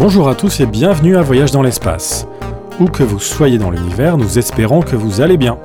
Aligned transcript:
Bonjour 0.00 0.30
à 0.30 0.34
tous 0.34 0.60
et 0.60 0.66
bienvenue 0.66 1.18
à 1.18 1.20
Voyage 1.20 1.50
dans 1.50 1.60
l'espace. 1.60 2.26
Où 2.80 2.86
que 2.86 3.02
vous 3.02 3.18
soyez 3.18 3.58
dans 3.58 3.70
l'univers, 3.70 4.16
nous 4.16 4.38
espérons 4.38 4.80
que 4.80 4.96
vous 4.96 5.20
allez 5.20 5.36
bien. 5.36 5.58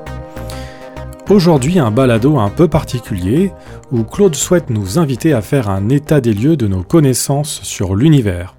Aujourd'hui, 1.30 1.80
un 1.80 1.90
balado 1.90 2.38
un 2.38 2.50
peu 2.50 2.68
particulier 2.68 3.54
où 3.94 4.04
Claude 4.04 4.36
souhaite 4.36 4.70
nous 4.70 5.00
inviter 5.00 5.32
à 5.32 5.42
faire 5.42 5.70
un 5.70 5.88
état 5.88 6.20
des 6.20 6.34
lieux 6.34 6.58
de 6.58 6.68
nos 6.68 6.84
connaissances 6.84 7.62
sur 7.64 7.96
l'univers. 7.96 8.58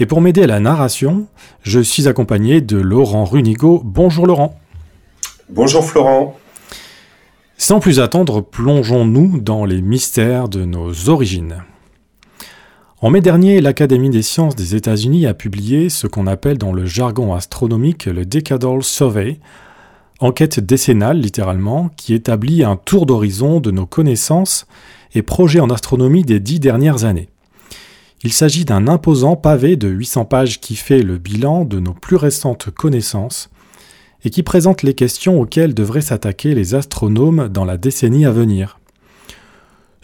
Et 0.00 0.06
pour 0.06 0.20
m'aider 0.20 0.42
à 0.42 0.48
la 0.48 0.58
narration, 0.58 1.28
je 1.62 1.78
suis 1.78 2.08
accompagné 2.08 2.60
de 2.60 2.76
Laurent 2.76 3.24
Runigo. 3.24 3.82
Bonjour 3.84 4.26
Laurent. 4.26 4.58
Bonjour 5.50 5.84
Florent. 5.84 6.36
Sans 7.56 7.78
plus 7.78 8.00
attendre, 8.00 8.40
plongeons-nous 8.40 9.38
dans 9.38 9.64
les 9.64 9.82
mystères 9.82 10.48
de 10.48 10.64
nos 10.64 11.08
origines. 11.08 11.62
En 13.02 13.08
mai 13.08 13.22
dernier, 13.22 13.62
l'Académie 13.62 14.10
des 14.10 14.20
sciences 14.20 14.54
des 14.54 14.74
États-Unis 14.74 15.24
a 15.24 15.32
publié 15.32 15.88
ce 15.88 16.06
qu'on 16.06 16.26
appelle 16.26 16.58
dans 16.58 16.74
le 16.74 16.84
jargon 16.84 17.32
astronomique 17.32 18.04
le 18.04 18.26
Decadal 18.26 18.82
Survey, 18.82 19.40
enquête 20.18 20.60
décennale 20.60 21.18
littéralement, 21.18 21.88
qui 21.96 22.12
établit 22.12 22.62
un 22.62 22.76
tour 22.76 23.06
d'horizon 23.06 23.58
de 23.58 23.70
nos 23.70 23.86
connaissances 23.86 24.66
et 25.14 25.22
projets 25.22 25.60
en 25.60 25.70
astronomie 25.70 26.24
des 26.24 26.40
dix 26.40 26.60
dernières 26.60 27.04
années. 27.04 27.30
Il 28.22 28.34
s'agit 28.34 28.66
d'un 28.66 28.86
imposant 28.86 29.34
pavé 29.34 29.76
de 29.76 29.88
800 29.88 30.26
pages 30.26 30.60
qui 30.60 30.76
fait 30.76 31.00
le 31.00 31.16
bilan 31.16 31.64
de 31.64 31.80
nos 31.80 31.94
plus 31.94 32.16
récentes 32.16 32.68
connaissances 32.68 33.48
et 34.24 34.30
qui 34.30 34.42
présente 34.42 34.82
les 34.82 34.92
questions 34.92 35.40
auxquelles 35.40 35.72
devraient 35.72 36.02
s'attaquer 36.02 36.54
les 36.54 36.74
astronomes 36.74 37.48
dans 37.48 37.64
la 37.64 37.78
décennie 37.78 38.26
à 38.26 38.30
venir. 38.30 38.79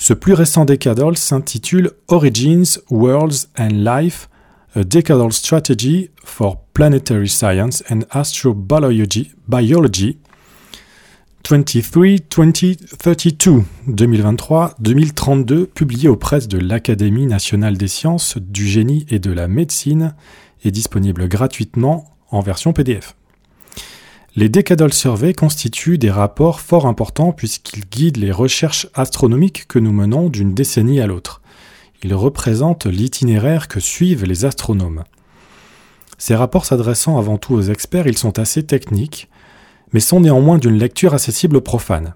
Ce 0.07 0.15
plus 0.15 0.35
récent 0.35 0.65
decadal 0.65 1.17
s'intitule 1.17 1.91
Origins, 2.07 2.79
Worlds 2.91 3.49
and 3.59 3.71
Life, 3.73 4.29
a 4.77 4.85
Decadal 4.85 5.33
Strategy 5.33 6.11
for 6.23 6.59
Planetary 6.75 7.29
Science 7.29 7.83
and 7.91 8.03
Astrobiology 8.13 9.33
Biology, 9.49 10.19
23-2032, 11.45 13.65
2023-2032, 13.89 15.67
publié 15.67 16.09
aux 16.09 16.15
presses 16.15 16.47
de 16.47 16.59
l'Académie 16.59 17.27
nationale 17.27 17.77
des 17.77 17.89
sciences, 17.89 18.39
du 18.39 18.65
génie 18.65 19.07
et 19.11 19.19
de 19.19 19.33
la 19.33 19.49
médecine, 19.49 20.15
et 20.63 20.71
disponible 20.71 21.27
gratuitement 21.27 22.13
en 22.31 22.43
version 22.43 22.73
PDF. 22.73 23.17
Les 24.39 24.51
Decadal 24.51 24.93
Surveys 24.93 25.33
constituent 25.33 25.97
des 25.97 26.11
rapports 26.11 26.61
fort 26.61 26.85
importants 26.85 27.33
puisqu'ils 27.33 27.87
guident 27.87 28.19
les 28.19 28.33
recherches 28.33 28.87
astronomiques 28.93 29.67
que 29.67 29.79
nous 29.79 29.93
menons 29.93 30.29
d'une 30.29 30.53
décennie 30.53 31.01
à 31.01 31.07
l'autre. 31.07 31.41
Ils 32.03 32.13
représentent 32.13 32.85
l'itinéraire 32.85 33.67
que 33.67 33.81
suivent 33.81 34.27
les 34.27 34.45
astronomes. 34.45 35.05
Ces 36.19 36.35
rapports 36.35 36.67
s'adressant 36.67 37.17
avant 37.17 37.39
tout 37.39 37.55
aux 37.55 37.63
experts, 37.63 38.09
ils 38.09 38.19
sont 38.19 38.39
assez 38.39 38.63
techniques, 38.63 39.31
mais 39.95 40.01
sont 40.01 40.21
néanmoins 40.21 40.59
d'une 40.59 40.77
lecture 40.77 41.15
accessible 41.15 41.57
aux 41.57 41.63
profanes. 41.63 42.15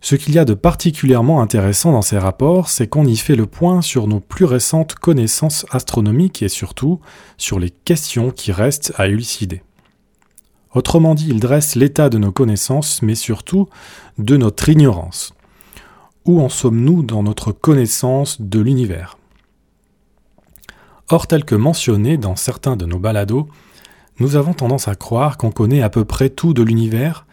Ce 0.00 0.14
qu'il 0.14 0.32
y 0.32 0.38
a 0.38 0.44
de 0.44 0.54
particulièrement 0.54 1.42
intéressant 1.42 1.90
dans 1.90 2.02
ces 2.02 2.18
rapports, 2.18 2.68
c'est 2.68 2.86
qu'on 2.86 3.04
y 3.04 3.16
fait 3.16 3.34
le 3.34 3.46
point 3.46 3.82
sur 3.82 4.06
nos 4.06 4.20
plus 4.20 4.44
récentes 4.44 4.94
connaissances 4.94 5.66
astronomiques 5.72 6.40
et 6.42 6.48
surtout 6.48 7.00
sur 7.36 7.58
les 7.58 7.70
questions 7.70 8.30
qui 8.30 8.52
restent 8.52 8.92
à 8.96 9.08
élucider. 9.08 9.64
Autrement 10.74 11.14
dit, 11.14 11.28
il 11.28 11.40
dresse 11.40 11.74
l'état 11.74 12.08
de 12.08 12.18
nos 12.18 12.30
connaissances, 12.30 13.02
mais 13.02 13.16
surtout 13.16 13.68
de 14.18 14.36
notre 14.36 14.68
ignorance. 14.68 15.34
Où 16.24 16.40
en 16.40 16.48
sommes-nous 16.48 17.02
dans 17.02 17.22
notre 17.22 17.50
connaissance 17.50 18.40
de 18.40 18.60
l'univers? 18.60 19.18
Or, 21.08 21.26
tel 21.26 21.44
que 21.44 21.56
mentionné 21.56 22.18
dans 22.18 22.36
certains 22.36 22.76
de 22.76 22.86
nos 22.86 23.00
balados, 23.00 23.48
nous 24.20 24.36
avons 24.36 24.54
tendance 24.54 24.86
à 24.86 24.94
croire 24.94 25.38
qu'on 25.38 25.50
connaît 25.50 25.82
à 25.82 25.90
peu 25.90 26.04
près 26.04 26.28
tout 26.28 26.54
de 26.54 26.62
l'univers, 26.62 27.26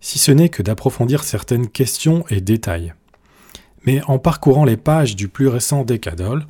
si 0.00 0.18
ce 0.18 0.30
n'est 0.30 0.50
que 0.50 0.62
d'approfondir 0.62 1.24
certaines 1.24 1.68
questions 1.68 2.24
et 2.28 2.42
détails. 2.42 2.92
Mais 3.86 4.02
en 4.08 4.18
parcourant 4.18 4.64
les 4.64 4.76
pages 4.76 5.16
du 5.16 5.28
plus 5.28 5.48
récent 5.48 5.84
Décadol, 5.84 6.46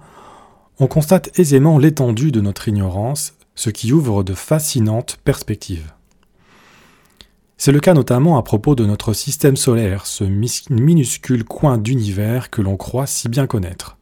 on 0.81 0.89
constate 0.89 1.39
aisément 1.39 1.79
l'étendue 1.79 2.33
de 2.33 2.41
notre 2.41 2.67
ignorance, 2.67 3.35
ce 3.55 3.71
qui 3.71 3.93
ouvre 3.93 4.25
de 4.25 4.35
fascinantes 4.35 5.19
perspectives. 5.25 5.93
C'est 7.61 7.73
le 7.73 7.81
cas 7.81 7.93
notamment 7.93 8.39
à 8.39 8.43
propos 8.45 8.77
de 8.77 8.87
notre 8.87 9.13
système 9.13 9.57
solaire, 9.57 10.07
ce 10.07 10.23
minuscule 10.23 11.43
coin 11.43 11.77
d'univers 11.77 12.51
que 12.51 12.63
l'on 12.63 12.77
croit 12.77 13.09
si 13.09 13.29
bien 13.29 13.49
connaître. 13.49 13.97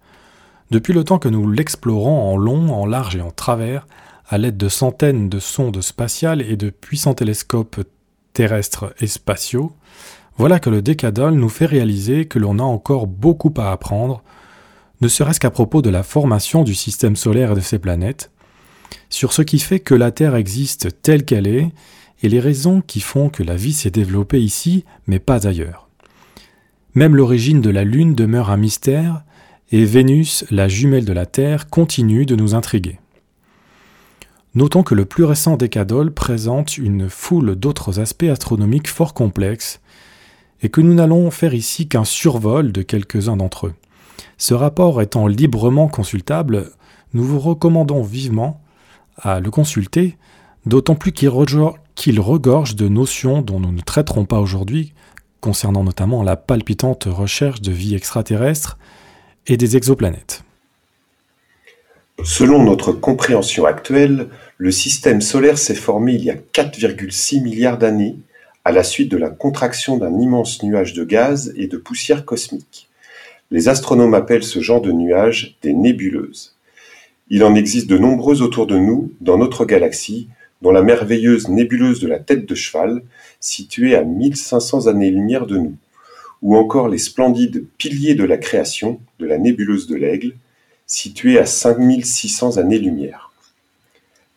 Depuis 0.70 0.92
le 0.92 1.04
temps 1.04 1.18
que 1.18 1.30
nous 1.30 1.50
l'explorons 1.50 2.30
en 2.30 2.36
long, 2.36 2.70
en 2.74 2.84
large 2.84 3.16
et 3.16 3.22
en 3.22 3.30
travers, 3.30 3.86
à 4.28 4.36
l'aide 4.36 4.58
de 4.58 4.68
centaines 4.68 5.30
de 5.30 5.38
sondes 5.38 5.80
spatiales 5.80 6.42
et 6.42 6.58
de 6.58 6.68
puissants 6.68 7.14
télescopes 7.14 7.80
terrestres 8.34 8.92
et 9.00 9.06
spatiaux, 9.06 9.72
voilà 10.36 10.60
que 10.60 10.68
le 10.68 10.82
décadol 10.82 11.32
nous 11.32 11.48
fait 11.48 11.64
réaliser 11.64 12.26
que 12.26 12.38
l'on 12.38 12.58
a 12.58 12.62
encore 12.62 13.06
beaucoup 13.06 13.54
à 13.56 13.72
apprendre, 13.72 14.22
ne 15.00 15.08
serait-ce 15.08 15.40
qu'à 15.40 15.50
propos 15.50 15.80
de 15.80 15.88
la 15.88 16.02
formation 16.02 16.62
du 16.62 16.74
système 16.74 17.16
solaire 17.16 17.52
et 17.52 17.56
de 17.56 17.60
ses 17.60 17.78
planètes, 17.78 18.30
sur 19.08 19.32
ce 19.32 19.40
qui 19.40 19.60
fait 19.60 19.80
que 19.80 19.94
la 19.94 20.10
Terre 20.10 20.34
existe 20.34 21.00
telle 21.00 21.24
qu'elle 21.24 21.46
est 21.46 21.70
et 22.22 22.28
les 22.28 22.40
raisons 22.40 22.80
qui 22.80 23.00
font 23.00 23.28
que 23.28 23.42
la 23.42 23.56
vie 23.56 23.72
s'est 23.72 23.90
développée 23.90 24.40
ici, 24.40 24.84
mais 25.06 25.18
pas 25.18 25.46
ailleurs. 25.46 25.88
Même 26.94 27.14
l'origine 27.14 27.60
de 27.60 27.70
la 27.70 27.84
Lune 27.84 28.14
demeure 28.14 28.50
un 28.50 28.56
mystère, 28.56 29.22
et 29.70 29.84
Vénus, 29.84 30.44
la 30.50 30.68
jumelle 30.68 31.04
de 31.04 31.12
la 31.12 31.26
Terre, 31.26 31.68
continue 31.68 32.24
de 32.24 32.36
nous 32.36 32.54
intriguer. 32.54 32.98
Notons 34.54 34.82
que 34.82 34.94
le 34.94 35.04
plus 35.04 35.24
récent 35.24 35.56
décadole 35.56 36.14
présente 36.14 36.78
une 36.78 37.10
foule 37.10 37.56
d'autres 37.56 38.00
aspects 38.00 38.24
astronomiques 38.24 38.88
fort 38.88 39.12
complexes, 39.12 39.80
et 40.62 40.70
que 40.70 40.80
nous 40.80 40.94
n'allons 40.94 41.30
faire 41.30 41.52
ici 41.52 41.88
qu'un 41.88 42.04
survol 42.04 42.72
de 42.72 42.80
quelques-uns 42.80 43.36
d'entre 43.36 43.66
eux. 43.66 43.74
Ce 44.38 44.54
rapport 44.54 45.02
étant 45.02 45.26
librement 45.26 45.88
consultable, 45.88 46.70
nous 47.12 47.24
vous 47.24 47.38
recommandons 47.38 48.02
vivement 48.02 48.62
à 49.18 49.40
le 49.40 49.50
consulter, 49.50 50.16
d'autant 50.64 50.94
plus 50.94 51.12
qu'il 51.12 51.28
qu'il 51.96 52.20
regorge 52.20 52.76
de 52.76 52.88
notions 52.88 53.42
dont 53.42 53.58
nous 53.58 53.72
ne 53.72 53.80
traiterons 53.80 54.26
pas 54.26 54.38
aujourd'hui, 54.38 54.92
concernant 55.40 55.82
notamment 55.82 56.22
la 56.22 56.36
palpitante 56.36 57.04
recherche 57.08 57.60
de 57.60 57.72
vie 57.72 57.96
extraterrestre 57.96 58.78
et 59.48 59.56
des 59.56 59.76
exoplanètes. 59.76 60.44
Selon 62.22 62.62
notre 62.62 62.92
compréhension 62.92 63.66
actuelle, 63.66 64.28
le 64.56 64.70
système 64.70 65.20
solaire 65.20 65.58
s'est 65.58 65.74
formé 65.74 66.14
il 66.14 66.24
y 66.24 66.30
a 66.30 66.36
4,6 66.36 67.42
milliards 67.42 67.78
d'années 67.78 68.16
à 68.64 68.72
la 68.72 68.82
suite 68.82 69.10
de 69.10 69.16
la 69.16 69.30
contraction 69.30 69.96
d'un 69.96 70.18
immense 70.18 70.62
nuage 70.62 70.92
de 70.92 71.04
gaz 71.04 71.52
et 71.56 71.66
de 71.66 71.76
poussière 71.76 72.24
cosmique. 72.24 72.88
Les 73.50 73.68
astronomes 73.68 74.14
appellent 74.14 74.42
ce 74.42 74.60
genre 74.60 74.80
de 74.80 74.92
nuages 74.92 75.56
des 75.62 75.72
nébuleuses. 75.72 76.56
Il 77.28 77.44
en 77.44 77.54
existe 77.54 77.88
de 77.88 77.98
nombreuses 77.98 78.42
autour 78.42 78.66
de 78.66 78.76
nous, 78.76 79.12
dans 79.20 79.38
notre 79.38 79.64
galaxie, 79.64 80.28
dont 80.62 80.70
la 80.70 80.82
merveilleuse 80.82 81.48
nébuleuse 81.48 82.00
de 82.00 82.08
la 82.08 82.18
Tête 82.18 82.46
de 82.46 82.54
Cheval, 82.54 83.02
située 83.40 83.94
à 83.94 84.02
1500 84.02 84.86
années-lumière 84.86 85.46
de 85.46 85.58
nous, 85.58 85.76
ou 86.42 86.56
encore 86.56 86.88
les 86.88 86.98
splendides 86.98 87.64
piliers 87.78 88.14
de 88.14 88.24
la 88.24 88.36
création 88.36 89.00
de 89.18 89.26
la 89.26 89.38
nébuleuse 89.38 89.86
de 89.86 89.96
l'Aigle, 89.96 90.34
située 90.86 91.38
à 91.38 91.46
5600 91.46 92.58
années-lumière. 92.58 93.32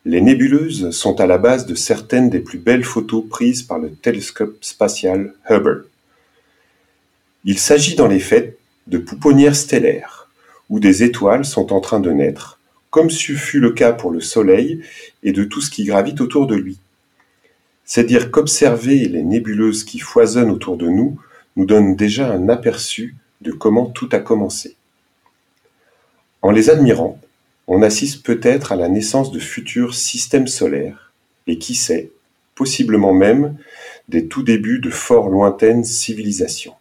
Les 0.04 0.20
nébuleuses 0.20 0.90
sont 0.92 1.20
à 1.20 1.26
la 1.26 1.36
base 1.36 1.66
de 1.66 1.74
certaines 1.74 2.30
des 2.30 2.40
plus 2.40 2.58
belles 2.58 2.84
photos 2.84 3.22
prises 3.28 3.62
par 3.62 3.78
le 3.78 3.90
télescope 3.90 4.56
spatial 4.62 5.34
Hubble. 5.48 5.86
Il 7.44 7.58
s'agit 7.58 7.96
dans 7.96 8.08
les 8.08 8.18
faits 8.18 8.58
de 8.86 8.98
pouponnières 8.98 9.56
stellaires, 9.56 10.30
où 10.70 10.80
des 10.80 11.02
étoiles 11.02 11.44
sont 11.44 11.72
en 11.72 11.80
train 11.80 12.00
de 12.00 12.10
naître, 12.10 12.59
comme 12.90 13.10
ce 13.10 13.32
fut 13.32 13.60
le 13.60 13.70
cas 13.70 13.92
pour 13.92 14.10
le 14.10 14.20
Soleil 14.20 14.82
et 15.22 15.32
de 15.32 15.44
tout 15.44 15.60
ce 15.60 15.70
qui 15.70 15.84
gravite 15.84 16.20
autour 16.20 16.46
de 16.46 16.56
lui. 16.56 16.78
C'est 17.84 18.04
dire 18.04 18.30
qu'observer 18.30 19.08
les 19.08 19.22
nébuleuses 19.22 19.84
qui 19.84 19.98
foisonnent 19.98 20.50
autour 20.50 20.76
de 20.76 20.88
nous 20.88 21.20
nous 21.56 21.66
donne 21.66 21.96
déjà 21.96 22.30
un 22.30 22.48
aperçu 22.48 23.16
de 23.40 23.52
comment 23.52 23.86
tout 23.86 24.08
a 24.12 24.18
commencé. 24.18 24.76
En 26.42 26.50
les 26.50 26.70
admirant, 26.70 27.20
on 27.66 27.82
assiste 27.82 28.24
peut-être 28.24 28.72
à 28.72 28.76
la 28.76 28.88
naissance 28.88 29.30
de 29.30 29.38
futurs 29.38 29.94
systèmes 29.94 30.48
solaires, 30.48 31.12
et 31.46 31.58
qui 31.58 31.74
sait, 31.74 32.10
possiblement 32.54 33.12
même 33.12 33.56
des 34.08 34.26
tout 34.26 34.42
débuts 34.42 34.80
de 34.80 34.90
fort 34.90 35.28
lointaines 35.28 35.84
civilisations. 35.84 36.74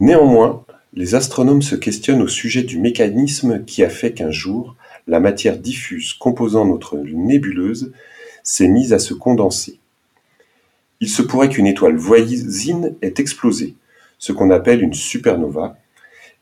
Néanmoins, 0.00 0.64
les 0.96 1.16
astronomes 1.16 1.62
se 1.62 1.74
questionnent 1.74 2.22
au 2.22 2.28
sujet 2.28 2.62
du 2.62 2.78
mécanisme 2.78 3.64
qui 3.64 3.82
a 3.82 3.88
fait 3.88 4.12
qu'un 4.12 4.30
jour, 4.30 4.76
la 5.08 5.18
matière 5.18 5.58
diffuse 5.58 6.12
composant 6.12 6.64
notre 6.64 6.96
nébuleuse 6.96 7.92
s'est 8.44 8.68
mise 8.68 8.92
à 8.92 9.00
se 9.00 9.12
condenser. 9.12 9.80
Il 11.00 11.08
se 11.08 11.22
pourrait 11.22 11.48
qu'une 11.48 11.66
étoile 11.66 11.96
voisine 11.96 12.94
ait 13.02 13.14
explosé, 13.18 13.74
ce 14.18 14.32
qu'on 14.32 14.50
appelle 14.50 14.82
une 14.82 14.94
supernova, 14.94 15.76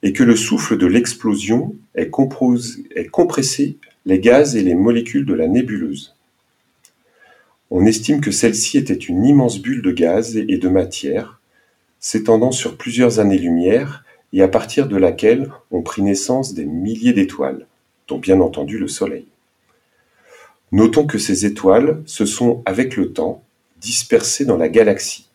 et 0.02 0.12
que 0.12 0.22
le 0.22 0.36
souffle 0.36 0.76
de 0.76 0.86
l'explosion 0.86 1.74
ait, 1.94 2.10
compressé 2.10 3.76
les 4.04 4.18
gaz 4.18 4.54
et 4.54 4.62
les 4.62 4.74
molécules 4.74 5.24
de 5.24 5.34
la 5.34 5.48
nébuleuse. 5.48 6.14
On 7.70 7.86
estime 7.86 8.20
que 8.20 8.30
celle-ci 8.30 8.76
était 8.76 8.92
une 8.92 9.24
immense 9.24 9.60
bulle 9.62 9.80
de 9.80 9.92
gaz 9.92 10.36
et 10.36 10.58
de 10.58 10.68
matière, 10.68 11.40
s'étendant 12.00 12.50
sur 12.50 12.76
plusieurs 12.76 13.18
années-lumière 13.18 14.01
et 14.32 14.42
à 14.42 14.48
partir 14.48 14.88
de 14.88 14.96
laquelle 14.96 15.50
ont 15.70 15.82
pris 15.82 16.02
naissance 16.02 16.54
des 16.54 16.64
milliers 16.64 17.12
d'étoiles, 17.12 17.66
dont 18.08 18.18
bien 18.18 18.40
entendu 18.40 18.78
le 18.78 18.88
Soleil. 18.88 19.26
Notons 20.70 21.06
que 21.06 21.18
ces 21.18 21.44
étoiles 21.44 22.02
se 22.06 22.24
sont, 22.24 22.62
avec 22.64 22.96
le 22.96 23.12
temps, 23.12 23.42
dispersées 23.80 24.44
dans 24.44 24.56
la 24.56 24.68
galaxie, 24.68 25.28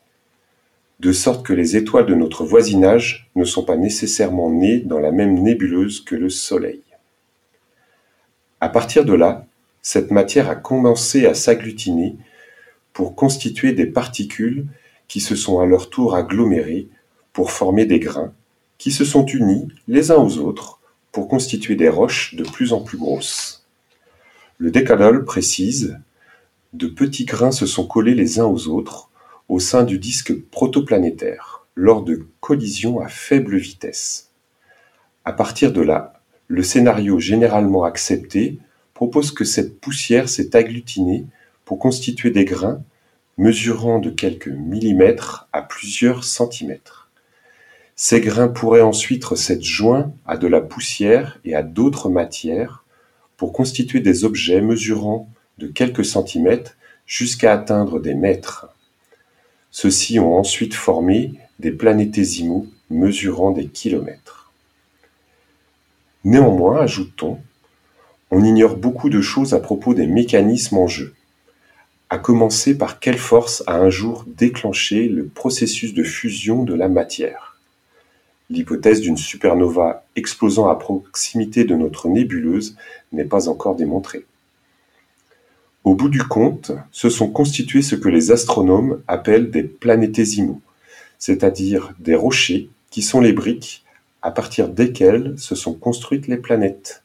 de 0.99 1.11
sorte 1.11 1.45
que 1.45 1.53
les 1.53 1.75
étoiles 1.77 2.07
de 2.07 2.15
notre 2.15 2.43
voisinage 2.43 3.29
ne 3.35 3.45
sont 3.45 3.63
pas 3.63 3.77
nécessairement 3.77 4.49
nées 4.49 4.79
dans 4.79 4.99
la 4.99 5.11
même 5.11 5.43
nébuleuse 5.43 6.01
que 6.01 6.15
le 6.15 6.29
Soleil. 6.29 6.81
À 8.59 8.69
partir 8.69 9.05
de 9.05 9.13
là, 9.13 9.45
cette 9.83 10.09
matière 10.09 10.49
a 10.49 10.55
commencé 10.55 11.27
à 11.27 11.35
s'agglutiner 11.35 12.15
pour 12.93 13.13
constituer 13.13 13.73
des 13.73 13.85
particules 13.85 14.65
qui 15.07 15.21
se 15.21 15.35
sont 15.35 15.59
à 15.59 15.67
leur 15.67 15.91
tour 15.91 16.15
agglomérées 16.15 16.87
pour 17.31 17.51
former 17.51 17.85
des 17.85 17.99
grains, 17.99 18.33
qui 18.77 18.91
se 18.91 19.05
sont 19.05 19.25
unis 19.25 19.67
les 19.87 20.11
uns 20.11 20.17
aux 20.17 20.37
autres 20.37 20.79
pour 21.11 21.27
constituer 21.27 21.75
des 21.75 21.89
roches 21.89 22.35
de 22.35 22.43
plus 22.43 22.73
en 22.73 22.81
plus 22.81 22.97
grosses. 22.97 23.65
Le 24.57 24.71
décadole 24.71 25.25
précise 25.25 25.99
De 26.73 26.87
petits 26.87 27.25
grains 27.25 27.51
se 27.51 27.65
sont 27.65 27.87
collés 27.87 28.15
les 28.15 28.39
uns 28.39 28.45
aux 28.45 28.67
autres 28.67 29.09
au 29.49 29.59
sein 29.59 29.83
du 29.83 29.97
disque 29.97 30.35
protoplanétaire 30.49 31.65
lors 31.75 32.03
de 32.03 32.27
collisions 32.39 32.99
à 32.99 33.07
faible 33.07 33.57
vitesse. 33.57 34.31
À 35.25 35.33
partir 35.33 35.71
de 35.71 35.81
là, 35.81 36.21
le 36.47 36.63
scénario 36.63 37.19
généralement 37.19 37.83
accepté 37.83 38.59
propose 38.93 39.31
que 39.31 39.43
cette 39.43 39.79
poussière 39.79 40.29
s'est 40.29 40.55
agglutinée 40.55 41.25
pour 41.65 41.79
constituer 41.79 42.31
des 42.31 42.45
grains 42.45 42.81
mesurant 43.37 43.99
de 43.99 44.09
quelques 44.09 44.47
millimètres 44.47 45.47
à 45.53 45.61
plusieurs 45.61 46.23
centimètres. 46.23 47.06
Ces 47.99 48.21
grains 48.21 48.47
pourraient 48.47 48.81
ensuite 48.81 49.33
s'être 49.33 49.63
joints 49.63 50.13
à 50.27 50.37
de 50.37 50.45
la 50.45 50.61
poussière 50.61 51.39
et 51.43 51.55
à 51.55 51.63
d'autres 51.63 52.09
matières 52.09 52.83
pour 53.37 53.51
constituer 53.51 54.01
des 54.01 54.23
objets 54.23 54.61
mesurant 54.61 55.27
de 55.57 55.65
quelques 55.65 56.05
centimètres 56.05 56.77
jusqu'à 57.07 57.53
atteindre 57.53 57.99
des 57.99 58.13
mètres. 58.13 58.67
Ceux-ci 59.71 60.19
ont 60.19 60.37
ensuite 60.37 60.75
formé 60.75 61.33
des 61.57 61.71
planétésimaux 61.71 62.67
mesurant 62.91 63.49
des 63.49 63.65
kilomètres. 63.65 64.51
Néanmoins, 66.23 66.81
ajoute-t-on, 66.81 67.39
on 68.29 68.43
ignore 68.43 68.77
beaucoup 68.77 69.09
de 69.09 69.21
choses 69.21 69.55
à 69.55 69.59
propos 69.59 69.95
des 69.95 70.05
mécanismes 70.05 70.77
en 70.77 70.87
jeu, 70.87 71.15
à 72.11 72.19
commencer 72.19 72.77
par 72.77 72.99
quelle 72.99 73.17
force 73.17 73.63
a 73.65 73.75
un 73.77 73.89
jour 73.89 74.23
déclenché 74.27 75.07
le 75.07 75.25
processus 75.25 75.95
de 75.95 76.03
fusion 76.03 76.63
de 76.63 76.75
la 76.75 76.89
matière. 76.89 77.46
L'hypothèse 78.49 79.01
d'une 79.01 79.17
supernova 79.17 80.05
explosant 80.15 80.69
à 80.69 80.75
proximité 80.75 81.65
de 81.65 81.75
notre 81.75 82.07
nébuleuse 82.07 82.77
n'est 83.11 83.25
pas 83.25 83.49
encore 83.49 83.75
démontrée. 83.75 84.25
Au 85.83 85.95
bout 85.95 86.09
du 86.09 86.23
compte, 86.23 86.71
se 86.91 87.09
sont 87.09 87.29
constitués 87.29 87.81
ce 87.81 87.95
que 87.95 88.09
les 88.09 88.31
astronomes 88.31 89.01
appellent 89.07 89.51
des 89.51 89.63
planétésimaux, 89.63 90.61
c'est-à-dire 91.19 91.93
des 91.99 92.15
rochers 92.15 92.69
qui 92.89 93.01
sont 93.01 93.21
les 93.21 93.33
briques 93.33 93.83
à 94.21 94.31
partir 94.31 94.69
desquelles 94.69 95.33
se 95.37 95.55
sont 95.55 95.73
construites 95.73 96.27
les 96.27 96.37
planètes. 96.37 97.03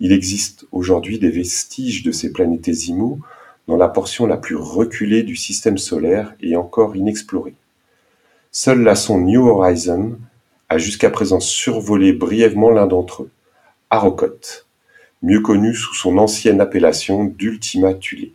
Il 0.00 0.12
existe 0.12 0.66
aujourd'hui 0.72 1.18
des 1.18 1.30
vestiges 1.30 2.02
de 2.02 2.12
ces 2.12 2.32
planétésimaux 2.32 3.20
dans 3.68 3.76
la 3.76 3.88
portion 3.88 4.26
la 4.26 4.36
plus 4.36 4.56
reculée 4.56 5.22
du 5.22 5.36
système 5.36 5.78
solaire 5.78 6.34
et 6.40 6.56
encore 6.56 6.96
inexplorée. 6.96 7.54
Seule 8.50 8.82
la 8.82 8.94
sonde 8.94 9.24
New 9.24 9.46
Horizon 9.46 10.18
a 10.74 10.78
jusqu'à 10.78 11.08
présent 11.08 11.38
survolé 11.38 12.12
brièvement 12.12 12.70
l'un 12.70 12.88
d'entre 12.88 13.22
eux, 13.22 13.30
Arrokoth, 13.90 14.66
mieux 15.22 15.38
connu 15.38 15.72
sous 15.72 15.94
son 15.94 16.18
ancienne 16.18 16.60
appellation 16.60 17.26
d'Ultima 17.26 17.94
Thule. 17.94 18.32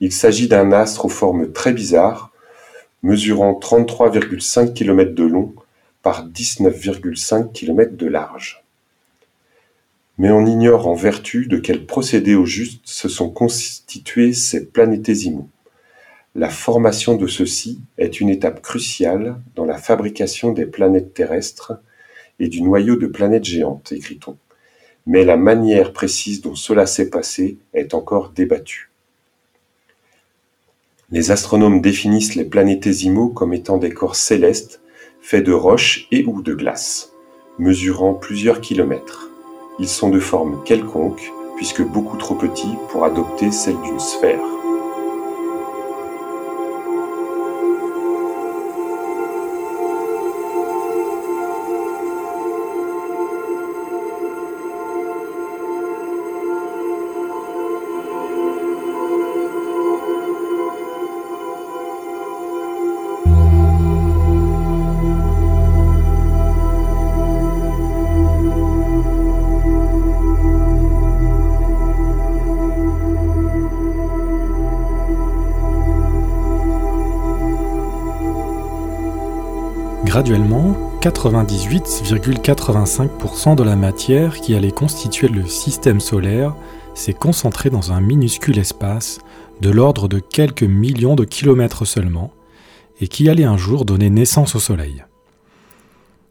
Il 0.00 0.12
s'agit 0.12 0.46
d'un 0.46 0.72
astre 0.72 1.06
aux 1.06 1.08
formes 1.08 1.52
très 1.52 1.72
bizarres, 1.72 2.32
mesurant 3.02 3.58
33,5 3.58 4.74
km 4.74 5.14
de 5.14 5.24
long 5.24 5.54
par 6.02 6.28
19,5 6.28 7.50
km 7.50 7.96
de 7.96 8.06
large. 8.06 8.62
Mais 10.18 10.30
on 10.30 10.44
ignore 10.44 10.86
en 10.86 10.94
vertu 10.94 11.46
de 11.46 11.56
quel 11.56 11.86
procédé 11.86 12.34
au 12.34 12.44
juste 12.44 12.82
se 12.84 13.08
sont 13.08 13.30
constitués 13.30 14.34
ces 14.34 14.66
planétésimaux. 14.66 15.48
La 16.38 16.50
formation 16.50 17.16
de 17.16 17.26
ceux-ci 17.26 17.80
est 17.96 18.20
une 18.20 18.28
étape 18.28 18.60
cruciale 18.60 19.40
dans 19.54 19.64
la 19.64 19.78
fabrication 19.78 20.52
des 20.52 20.66
planètes 20.66 21.14
terrestres 21.14 21.72
et 22.38 22.48
du 22.48 22.60
noyau 22.60 22.96
de 22.96 23.06
planètes 23.06 23.46
géantes, 23.46 23.90
écrit-on, 23.92 24.36
mais 25.06 25.24
la 25.24 25.38
manière 25.38 25.94
précise 25.94 26.42
dont 26.42 26.54
cela 26.54 26.84
s'est 26.84 27.08
passé 27.08 27.56
est 27.72 27.94
encore 27.94 28.32
débattue. 28.32 28.90
Les 31.10 31.30
astronomes 31.30 31.80
définissent 31.80 32.34
les 32.34 32.44
planétésimaux 32.44 33.30
comme 33.30 33.54
étant 33.54 33.78
des 33.78 33.92
corps 33.92 34.16
célestes 34.16 34.82
faits 35.22 35.46
de 35.46 35.52
roches 35.52 36.06
et 36.12 36.26
ou 36.26 36.42
de 36.42 36.52
glace, 36.52 37.12
mesurant 37.58 38.12
plusieurs 38.12 38.60
kilomètres. 38.60 39.30
Ils 39.78 39.88
sont 39.88 40.10
de 40.10 40.20
forme 40.20 40.62
quelconque, 40.66 41.32
puisque 41.56 41.80
beaucoup 41.80 42.18
trop 42.18 42.34
petits 42.34 42.76
pour 42.90 43.06
adopter 43.06 43.50
celle 43.50 43.80
d'une 43.80 44.00
sphère. 44.00 44.65
Graduellement, 80.26 80.74
98,85% 81.02 83.54
de 83.54 83.62
la 83.62 83.76
matière 83.76 84.40
qui 84.40 84.56
allait 84.56 84.72
constituer 84.72 85.28
le 85.28 85.46
système 85.46 86.00
solaire 86.00 86.56
s'est 86.94 87.12
concentrée 87.12 87.70
dans 87.70 87.92
un 87.92 88.00
minuscule 88.00 88.58
espace 88.58 89.20
de 89.60 89.70
l'ordre 89.70 90.08
de 90.08 90.18
quelques 90.18 90.64
millions 90.64 91.14
de 91.14 91.24
kilomètres 91.24 91.84
seulement, 91.84 92.32
et 93.00 93.06
qui 93.06 93.28
allait 93.28 93.44
un 93.44 93.56
jour 93.56 93.84
donner 93.84 94.10
naissance 94.10 94.56
au 94.56 94.58
Soleil. 94.58 95.04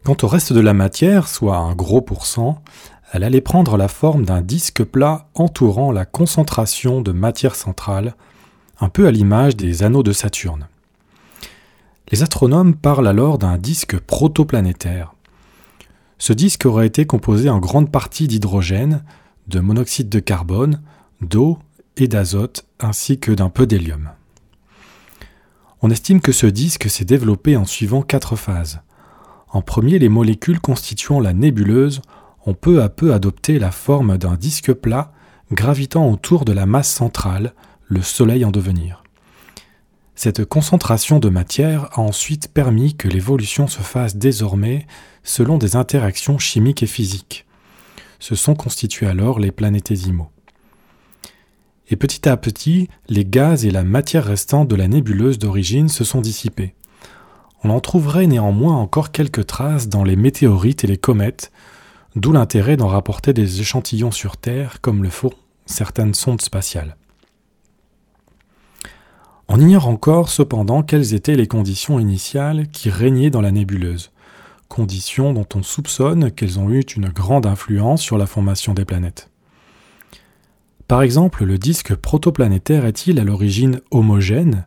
Quant 0.04 0.18
au 0.22 0.28
reste 0.28 0.52
de 0.52 0.60
la 0.60 0.74
matière, 0.74 1.26
soit 1.26 1.56
un 1.56 1.74
gros 1.74 2.02
pourcent, 2.02 2.62
elle 3.14 3.24
allait 3.24 3.40
prendre 3.40 3.78
la 3.78 3.88
forme 3.88 4.26
d'un 4.26 4.42
disque 4.42 4.84
plat 4.84 5.30
entourant 5.32 5.90
la 5.90 6.04
concentration 6.04 7.00
de 7.00 7.12
matière 7.12 7.54
centrale, 7.54 8.14
un 8.78 8.90
peu 8.90 9.06
à 9.06 9.10
l'image 9.10 9.56
des 9.56 9.84
anneaux 9.84 10.02
de 10.02 10.12
Saturne. 10.12 10.68
Les 12.12 12.22
astronomes 12.22 12.74
parlent 12.74 13.08
alors 13.08 13.38
d'un 13.38 13.58
disque 13.58 13.98
protoplanétaire. 13.98 15.14
Ce 16.18 16.32
disque 16.32 16.64
aurait 16.64 16.86
été 16.86 17.04
composé 17.04 17.50
en 17.50 17.58
grande 17.58 17.90
partie 17.90 18.28
d'hydrogène, 18.28 19.02
de 19.48 19.60
monoxyde 19.60 20.08
de 20.08 20.20
carbone, 20.20 20.82
d'eau 21.20 21.58
et 21.96 22.08
d'azote, 22.08 22.66
ainsi 22.80 23.18
que 23.18 23.32
d'un 23.32 23.50
peu 23.50 23.66
d'hélium. 23.66 24.10
On 25.82 25.90
estime 25.90 26.20
que 26.20 26.32
ce 26.32 26.46
disque 26.46 26.88
s'est 26.88 27.04
développé 27.04 27.56
en 27.56 27.64
suivant 27.64 28.02
quatre 28.02 28.36
phases. 28.36 28.80
En 29.48 29.62
premier, 29.62 29.98
les 29.98 30.08
molécules 30.08 30.60
constituant 30.60 31.20
la 31.20 31.32
nébuleuse 31.32 32.02
ont 32.46 32.54
peu 32.54 32.82
à 32.82 32.88
peu 32.88 33.12
adopté 33.12 33.58
la 33.58 33.70
forme 33.72 34.16
d'un 34.16 34.36
disque 34.36 34.72
plat 34.72 35.12
gravitant 35.52 36.08
autour 36.10 36.44
de 36.44 36.52
la 36.52 36.66
masse 36.66 36.90
centrale, 36.90 37.52
le 37.88 38.02
Soleil 38.02 38.44
en 38.44 38.50
devenir. 38.50 39.02
Cette 40.18 40.46
concentration 40.46 41.18
de 41.18 41.28
matière 41.28 41.90
a 41.92 42.00
ensuite 42.00 42.48
permis 42.48 42.96
que 42.96 43.06
l'évolution 43.06 43.68
se 43.68 43.82
fasse 43.82 44.16
désormais 44.16 44.86
selon 45.22 45.58
des 45.58 45.76
interactions 45.76 46.38
chimiques 46.38 46.82
et 46.82 46.86
physiques. 46.86 47.44
Ce 48.18 48.34
sont 48.34 48.54
constitués 48.54 49.06
alors 49.06 49.38
les 49.38 49.52
planétésimaux. 49.52 50.30
Et 51.88 51.96
petit 51.96 52.26
à 52.28 52.38
petit, 52.38 52.88
les 53.08 53.26
gaz 53.26 53.66
et 53.66 53.70
la 53.70 53.84
matière 53.84 54.24
restante 54.24 54.68
de 54.68 54.74
la 54.74 54.88
nébuleuse 54.88 55.38
d'origine 55.38 55.90
se 55.90 56.02
sont 56.02 56.22
dissipés. 56.22 56.74
on 57.62 57.70
en 57.70 57.80
trouverait 57.80 58.26
néanmoins 58.26 58.76
encore 58.76 59.12
quelques 59.12 59.46
traces 59.46 59.88
dans 59.88 60.02
les 60.02 60.16
météorites 60.16 60.82
et 60.82 60.86
les 60.86 60.96
comètes, 60.96 61.52
d'où 62.14 62.32
l'intérêt 62.32 62.78
d'en 62.78 62.88
rapporter 62.88 63.34
des 63.34 63.60
échantillons 63.60 64.12
sur 64.12 64.38
Terre 64.38 64.80
comme 64.80 65.02
le 65.02 65.10
font 65.10 65.32
certaines 65.66 66.14
sondes 66.14 66.40
spatiales. 66.40 66.96
On 69.48 69.60
ignore 69.60 69.86
encore 69.86 70.28
cependant 70.28 70.82
quelles 70.82 71.14
étaient 71.14 71.36
les 71.36 71.46
conditions 71.46 72.00
initiales 72.00 72.66
qui 72.68 72.90
régnaient 72.90 73.30
dans 73.30 73.40
la 73.40 73.52
nébuleuse, 73.52 74.10
conditions 74.68 75.32
dont 75.32 75.46
on 75.54 75.62
soupçonne 75.62 76.32
qu'elles 76.32 76.58
ont 76.58 76.70
eu 76.70 76.80
une 76.80 77.08
grande 77.08 77.46
influence 77.46 78.02
sur 78.02 78.18
la 78.18 78.26
formation 78.26 78.74
des 78.74 78.84
planètes. 78.84 79.30
Par 80.88 81.02
exemple, 81.02 81.44
le 81.44 81.58
disque 81.58 81.94
protoplanétaire 81.94 82.86
est-il 82.86 83.20
à 83.20 83.24
l'origine 83.24 83.80
homogène, 83.92 84.66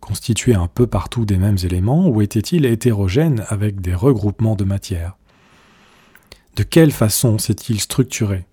constitué 0.00 0.54
un 0.54 0.68
peu 0.68 0.86
partout 0.86 1.26
des 1.26 1.38
mêmes 1.38 1.58
éléments, 1.62 2.08
ou 2.08 2.22
était-il 2.22 2.64
hétérogène 2.64 3.44
avec 3.48 3.80
des 3.80 3.94
regroupements 3.94 4.56
de 4.56 4.64
matière 4.64 5.16
De 6.56 6.62
quelle 6.62 6.92
façon 6.92 7.38
s'est-il 7.38 7.80
structuré? 7.80 8.46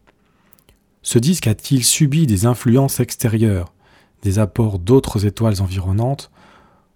Ce 1.01 1.17
disque 1.17 1.47
a-t-il 1.47 1.83
subi 1.83 2.27
des 2.27 2.45
influences 2.45 2.99
extérieures, 2.99 3.73
des 4.21 4.39
apports 4.39 4.79
d'autres 4.79 5.25
étoiles 5.25 5.61
environnantes, 5.61 6.31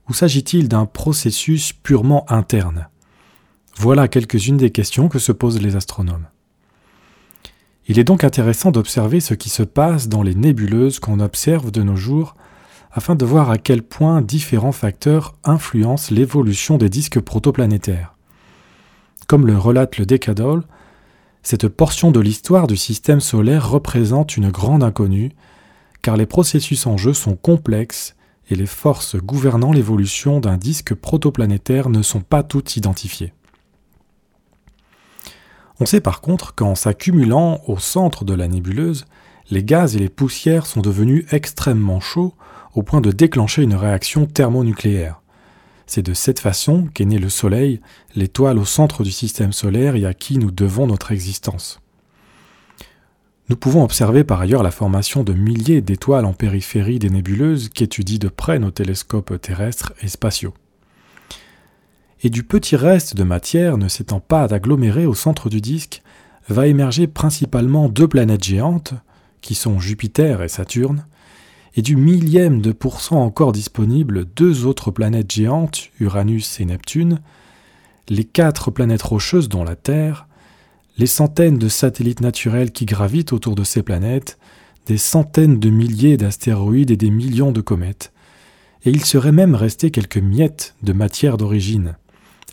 ou 0.10 0.14
s'agit-il 0.14 0.68
d'un 0.68 0.86
processus 0.86 1.74
purement 1.74 2.30
interne? 2.32 2.90
Voilà 3.78 4.08
quelques-unes 4.08 4.58
des 4.58 4.72
questions 4.72 5.10
que 5.10 5.20
se 5.20 5.32
posent 5.32 5.62
les 5.62 5.76
astronomes. 5.76 6.28
Il 7.88 8.00
est 8.00 8.04
donc 8.04 8.24
intéressant 8.24 8.72
d'observer 8.72 9.20
ce 9.20 9.34
qui 9.34 9.50
se 9.50 9.64
passe 9.64 10.08
dans 10.08 10.24
les 10.24 10.36
nébuleuses 10.36 11.00
qu'on 11.00 11.20
observe 11.20 11.72
de 11.72 11.84
nos 11.84 11.96
jours 11.96 12.36
afin 12.92 13.16
de 13.16 13.26
voir 13.26 13.52
à 13.52 13.58
quel 13.58 13.84
point 13.84 14.22
différents 14.22 14.72
facteurs 14.72 15.36
influencent 15.44 16.14
l'évolution 16.14 16.78
des 16.78 16.90
disques 16.90 17.20
protoplanétaires. 17.20 18.16
Comme 19.28 19.46
le 19.46 19.58
relate 19.58 19.98
le 19.98 20.06
Decadol, 20.06 20.64
cette 21.44 21.68
portion 21.68 22.12
de 22.12 22.20
l'histoire 22.20 22.68
du 22.68 22.78
système 22.78 23.20
solaire 23.20 23.70
représente 23.70 24.38
une 24.38 24.50
grande 24.50 24.82
inconnue 24.82 25.32
car 26.06 26.18
les 26.18 26.28
processus 26.28 26.86
en 26.86 26.98
jeu 26.98 27.16
sont 27.16 27.36
complexes 27.36 28.16
et 28.52 28.56
les 28.56 28.68
forces 28.68 29.16
gouvernant 29.16 29.72
l'évolution 29.72 30.40
d'un 30.40 30.56
disque 30.56 30.94
protoplanétaire 30.94 31.90
ne 31.90 32.04
sont 32.04 32.22
pas 32.22 32.44
toutes 32.44 32.78
identifiées. 32.78 33.34
On 35.80 35.88
sait 35.88 36.02
par 36.02 36.22
contre 36.22 36.54
qu'en 36.54 36.76
s'accumulant 36.76 37.60
au 37.66 37.80
centre 37.80 38.24
de 38.24 38.36
la 38.36 38.48
nébuleuse, 38.48 39.08
les 39.50 39.64
gaz 39.64 39.96
et 39.96 40.00
les 40.00 40.10
poussières 40.10 40.68
sont 40.68 40.82
devenus 40.82 41.26
extrêmement 41.32 42.02
chauds 42.02 42.36
au 42.76 42.84
point 42.84 43.02
de 43.02 43.12
déclencher 43.12 43.64
une 43.64 43.74
réaction 43.74 44.28
thermonucléaire. 44.28 45.24
C'est 45.88 46.06
de 46.06 46.14
cette 46.14 46.40
façon 46.40 46.88
qu'est 46.94 47.06
né 47.06 47.18
le 47.18 47.30
Soleil, 47.30 47.82
l'étoile 48.14 48.60
au 48.60 48.66
centre 48.66 49.02
du 49.02 49.12
système 49.12 49.54
solaire 49.54 49.96
et 49.96 50.06
à 50.06 50.14
qui 50.14 50.38
nous 50.38 50.52
devons 50.52 50.86
notre 50.86 51.12
existence. 51.12 51.80
Nous 53.48 53.56
pouvons 53.56 53.84
observer 53.84 54.24
par 54.24 54.42
ailleurs 54.42 54.64
la 54.64 54.72
formation 54.72 55.24
de 55.24 55.34
milliers 55.34 55.82
d'étoiles 55.82 56.26
en 56.26 56.34
périphérie 56.34 56.98
des 56.98 57.12
nébuleuses 57.12 57.70
qu'étudient 57.70 58.18
de 58.18 58.28
près 58.28 58.58
nos 58.58 58.72
télescopes 58.72 59.40
terrestres 59.40 59.94
et 60.02 60.08
spatiaux. 60.08 60.56
Et 62.24 62.32
du 62.32 62.44
petit 62.44 62.76
reste 62.76 63.16
de 63.16 63.24
matière 63.24 63.78
ne 63.78 63.88
s'étant 63.88 64.20
pas 64.20 64.52
aggloméré 64.52 65.06
au 65.06 65.14
centre 65.14 65.50
du 65.50 65.62
disque, 65.62 66.02
va 66.50 66.66
émerger 66.66 67.06
principalement 67.06 67.88
deux 67.88 68.08
planètes 68.08 68.44
géantes, 68.44 68.96
qui 69.42 69.54
sont 69.54 69.80
Jupiter 69.80 70.42
et 70.42 70.48
Saturne, 70.48 71.06
et 71.76 71.84
du 71.84 71.96
millième 71.96 72.62
de 72.62 72.72
pourcent 72.72 73.20
encore 73.20 73.52
disponible 73.52 74.26
deux 74.26 74.66
autres 74.66 74.90
planètes 74.90 75.32
géantes, 75.32 75.90
Uranus 76.00 76.60
et 76.60 76.66
Neptune, 76.66 77.20
les 78.10 78.24
quatre 78.24 78.72
planètes 78.72 79.04
rocheuses 79.04 79.50
dont 79.50 79.64
la 79.64 79.76
Terre, 79.76 80.28
les 80.98 81.08
centaines 81.08 81.58
de 81.58 81.68
satellites 81.68 82.22
naturels 82.22 82.72
qui 82.72 82.86
gravitent 82.86 83.34
autour 83.34 83.56
de 83.56 83.64
ces 83.64 83.84
planètes, 83.84 84.38
des 84.86 84.98
centaines 84.98 85.60
de 85.60 85.70
milliers 85.70 86.16
d'astéroïdes 86.16 86.92
et 86.92 86.98
des 86.98 87.10
millions 87.10 87.52
de 87.52 87.62
comètes, 87.62 88.14
et 88.86 88.92
il 88.92 89.04
serait 89.04 89.32
même 89.32 89.56
resté 89.56 89.92
quelques 89.92 90.18
miettes 90.18 90.76
de 90.84 90.94
matière 90.94 91.38
d'origine, 91.38 91.98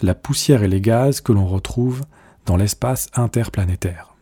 la 0.03 0.15
poussière 0.15 0.65
et 0.65 0.69
les 0.69 0.81
gaz 0.81 1.21
que 1.21 1.33
l'on 1.33 1.47
retrouve 1.47 2.03
dans 2.47 2.57
l'espace 2.57 3.09
interplanétaire. 3.15 4.15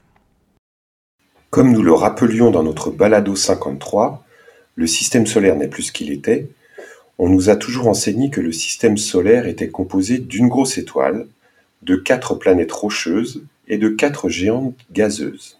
Comme 1.48 1.72
nous 1.72 1.82
le 1.82 1.94
rappelions 1.94 2.50
dans 2.50 2.62
notre 2.62 2.90
balado 2.90 3.34
53, 3.34 4.24
le 4.74 4.86
système 4.86 5.26
solaire 5.26 5.56
n'est 5.56 5.68
plus 5.68 5.84
ce 5.84 5.92
qu'il 5.92 6.12
était. 6.12 6.50
On 7.18 7.28
nous 7.28 7.48
a 7.48 7.56
toujours 7.56 7.88
enseigné 7.88 8.30
que 8.30 8.40
le 8.40 8.52
système 8.52 8.98
solaire 8.98 9.46
était 9.46 9.68
composé 9.68 10.18
d'une 10.18 10.48
grosse 10.48 10.78
étoile, 10.78 11.26
de 11.82 11.96
quatre 11.96 12.34
planètes 12.34 12.72
rocheuses 12.72 13.42
et 13.70 13.78
de 13.78 13.88
quatre 13.88 14.28
géantes 14.28 14.76
gazeuses. 14.92 15.58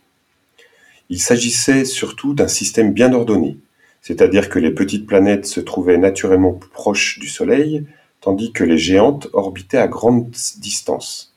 Il 1.09 1.23
s'agissait 1.23 1.85
surtout 1.85 2.35
d'un 2.35 2.49
système 2.49 2.93
bien 2.93 3.13
ordonné, 3.15 3.57
c'est-à-dire 4.03 4.49
que 4.49 4.59
les 4.59 4.73
petites 4.73 5.07
planètes 5.07 5.47
se 5.47 5.61
trouvaient 5.61 5.97
naturellement 5.97 6.59
proches 6.73 7.19
du 7.21 7.29
Soleil, 7.29 7.87
tandis 8.21 8.53
que 8.53 8.65
les 8.65 8.79
géantes 8.79 9.29
orbitaient 9.33 9.79
à 9.79 9.89
grande 9.89 10.31
distance. 10.59 11.35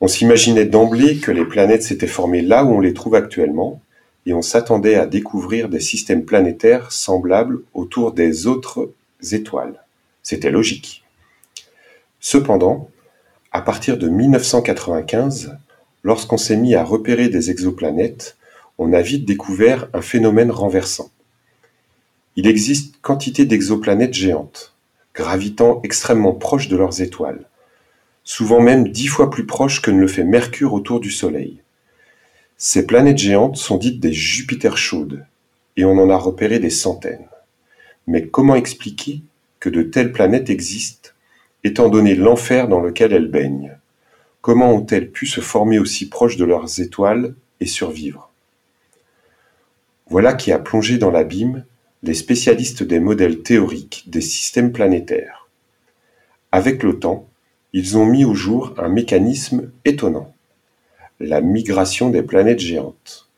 On 0.00 0.08
s'imaginait 0.08 0.64
d'emblée 0.64 1.18
que 1.18 1.30
les 1.30 1.44
planètes 1.44 1.82
s'étaient 1.82 2.06
formées 2.06 2.42
là 2.42 2.64
où 2.64 2.70
on 2.70 2.80
les 2.80 2.94
trouve 2.94 3.14
actuellement, 3.14 3.80
et 4.24 4.32
on 4.32 4.42
s'attendait 4.42 4.96
à 4.96 5.06
découvrir 5.06 5.68
des 5.68 5.80
systèmes 5.80 6.24
planétaires 6.24 6.90
semblables 6.90 7.60
autour 7.74 8.12
des 8.12 8.46
autres 8.46 8.90
étoiles. 9.30 9.84
C'était 10.22 10.50
logique. 10.50 11.04
Cependant, 12.18 12.90
à 13.52 13.60
partir 13.60 13.96
de 13.98 14.08
1995, 14.08 15.56
Lorsqu'on 16.02 16.36
s'est 16.36 16.56
mis 16.56 16.74
à 16.74 16.84
repérer 16.84 17.28
des 17.28 17.50
exoplanètes, 17.50 18.36
on 18.78 18.92
a 18.92 19.02
vite 19.02 19.24
découvert 19.24 19.88
un 19.92 20.02
phénomène 20.02 20.50
renversant. 20.50 21.10
Il 22.36 22.46
existe 22.46 22.96
quantité 23.00 23.46
d'exoplanètes 23.46 24.14
géantes, 24.14 24.74
gravitant 25.14 25.80
extrêmement 25.82 26.34
proches 26.34 26.68
de 26.68 26.76
leurs 26.76 27.00
étoiles, 27.00 27.46
souvent 28.24 28.60
même 28.60 28.88
dix 28.88 29.06
fois 29.06 29.30
plus 29.30 29.46
proches 29.46 29.80
que 29.80 29.90
ne 29.90 30.00
le 30.00 30.08
fait 30.08 30.24
Mercure 30.24 30.74
autour 30.74 31.00
du 31.00 31.10
Soleil. 31.10 31.62
Ces 32.58 32.86
planètes 32.86 33.18
géantes 33.18 33.56
sont 33.56 33.78
dites 33.78 34.00
des 34.00 34.12
Jupiters 34.12 34.76
chaudes, 34.76 35.24
et 35.76 35.84
on 35.84 35.98
en 35.98 36.10
a 36.10 36.16
repéré 36.16 36.58
des 36.58 36.70
centaines. 36.70 37.28
Mais 38.06 38.26
comment 38.26 38.54
expliquer 38.54 39.22
que 39.60 39.68
de 39.68 39.82
telles 39.82 40.12
planètes 40.12 40.50
existent, 40.50 41.10
étant 41.64 41.88
donné 41.88 42.14
l'enfer 42.14 42.68
dans 42.68 42.80
lequel 42.80 43.12
elles 43.12 43.30
baignent? 43.30 43.76
Comment 44.46 44.72
ont-elles 44.72 45.10
pu 45.10 45.26
se 45.26 45.40
former 45.40 45.80
aussi 45.80 46.08
proches 46.08 46.36
de 46.36 46.44
leurs 46.44 46.80
étoiles 46.80 47.34
et 47.58 47.66
survivre? 47.66 48.30
Voilà 50.08 50.34
qui 50.34 50.52
a 50.52 50.60
plongé 50.60 50.98
dans 50.98 51.10
l'abîme 51.10 51.64
les 52.04 52.14
spécialistes 52.14 52.84
des 52.84 53.00
modèles 53.00 53.42
théoriques 53.42 54.04
des 54.06 54.20
systèmes 54.20 54.70
planétaires. 54.70 55.48
Avec 56.52 56.84
le 56.84 57.00
temps, 57.00 57.28
ils 57.72 57.98
ont 57.98 58.06
mis 58.06 58.24
au 58.24 58.34
jour 58.34 58.72
un 58.78 58.88
mécanisme 58.88 59.72
étonnant, 59.84 60.32
la 61.18 61.40
migration 61.40 62.10
des 62.10 62.22
planètes 62.22 62.60
géantes. 62.60 63.28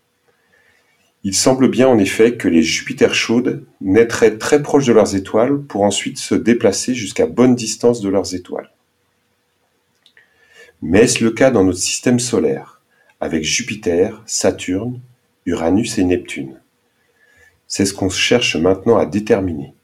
Il 1.25 1.35
semble 1.35 1.71
bien 1.71 1.89
en 1.89 1.99
effet 1.99 2.37
que 2.37 2.49
les 2.49 2.63
Jupiters 2.63 3.15
chaudes 3.15 3.65
naîtraient 3.81 4.37
très 4.37 4.63
proches 4.63 4.85
de 4.85 4.93
leurs 4.93 5.17
étoiles 5.17 5.59
pour 5.63 5.85
ensuite 5.85 6.19
se 6.19 6.35
déplacer 6.35 6.93
jusqu'à 6.93 7.25
bonne 7.25 7.55
distance 7.55 8.03
de 8.03 8.11
leurs 8.11 8.35
étoiles. 8.35 8.69
Mais 10.81 11.01
est-ce 11.01 11.25
le 11.25 11.33
cas 11.33 11.51
dans 11.51 11.65
notre 11.65 11.79
système 11.79 12.21
solaire, 12.21 12.81
avec 13.21 13.43
Jupiter, 13.43 14.23
Saturne, 14.27 15.01
Uranus 15.45 15.99
et 15.99 16.05
Neptune? 16.05 16.61
C'est 17.67 17.85
ce 17.85 17.93
qu'on 17.93 18.09
cherche 18.09 18.55
maintenant 18.55 18.97
à 18.97 19.05
déterminer. 19.05 19.75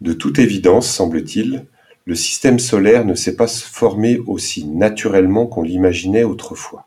De 0.00 0.12
toute 0.12 0.40
évidence, 0.40 0.88
semble-t-il, 0.88 1.64
le 2.06 2.14
système 2.16 2.58
solaire 2.58 3.04
ne 3.04 3.14
s'est 3.14 3.36
pas 3.36 3.46
formé 3.46 4.18
aussi 4.26 4.64
naturellement 4.64 5.46
qu'on 5.46 5.62
l'imaginait 5.62 6.24
autrefois. 6.24 6.86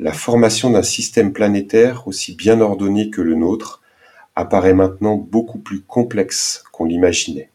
La 0.00 0.12
formation 0.12 0.70
d'un 0.70 0.82
système 0.82 1.32
planétaire 1.32 2.08
aussi 2.08 2.34
bien 2.34 2.60
ordonné 2.60 3.10
que 3.10 3.20
le 3.20 3.34
nôtre 3.34 3.82
apparaît 4.34 4.74
maintenant 4.74 5.16
beaucoup 5.16 5.58
plus 5.58 5.80
complexe 5.80 6.64
qu'on 6.72 6.86
l'imaginait. 6.86 7.50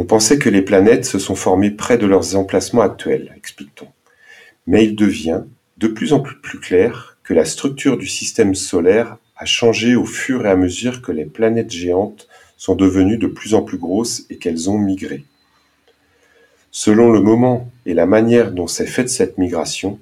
On 0.00 0.04
pensait 0.04 0.38
que 0.38 0.48
les 0.48 0.62
planètes 0.62 1.04
se 1.04 1.18
sont 1.18 1.34
formées 1.34 1.72
près 1.72 1.98
de 1.98 2.06
leurs 2.06 2.36
emplacements 2.36 2.82
actuels, 2.82 3.34
explique-t-on. 3.36 3.88
Mais 4.68 4.84
il 4.84 4.94
devient 4.94 5.42
de 5.76 5.88
plus 5.88 6.12
en 6.12 6.20
plus 6.20 6.60
clair 6.60 7.18
que 7.24 7.34
la 7.34 7.44
structure 7.44 7.98
du 7.98 8.06
système 8.06 8.54
solaire 8.54 9.16
a 9.36 9.44
changé 9.44 9.96
au 9.96 10.04
fur 10.04 10.46
et 10.46 10.50
à 10.50 10.54
mesure 10.54 11.02
que 11.02 11.10
les 11.10 11.24
planètes 11.24 11.72
géantes 11.72 12.28
sont 12.56 12.76
devenues 12.76 13.18
de 13.18 13.26
plus 13.26 13.54
en 13.54 13.62
plus 13.62 13.76
grosses 13.76 14.22
et 14.30 14.36
qu'elles 14.36 14.70
ont 14.70 14.78
migré. 14.78 15.24
Selon 16.70 17.10
le 17.10 17.20
moment 17.20 17.68
et 17.84 17.92
la 17.92 18.06
manière 18.06 18.52
dont 18.52 18.68
s'est 18.68 18.86
faite 18.86 19.10
cette 19.10 19.36
migration, 19.36 19.98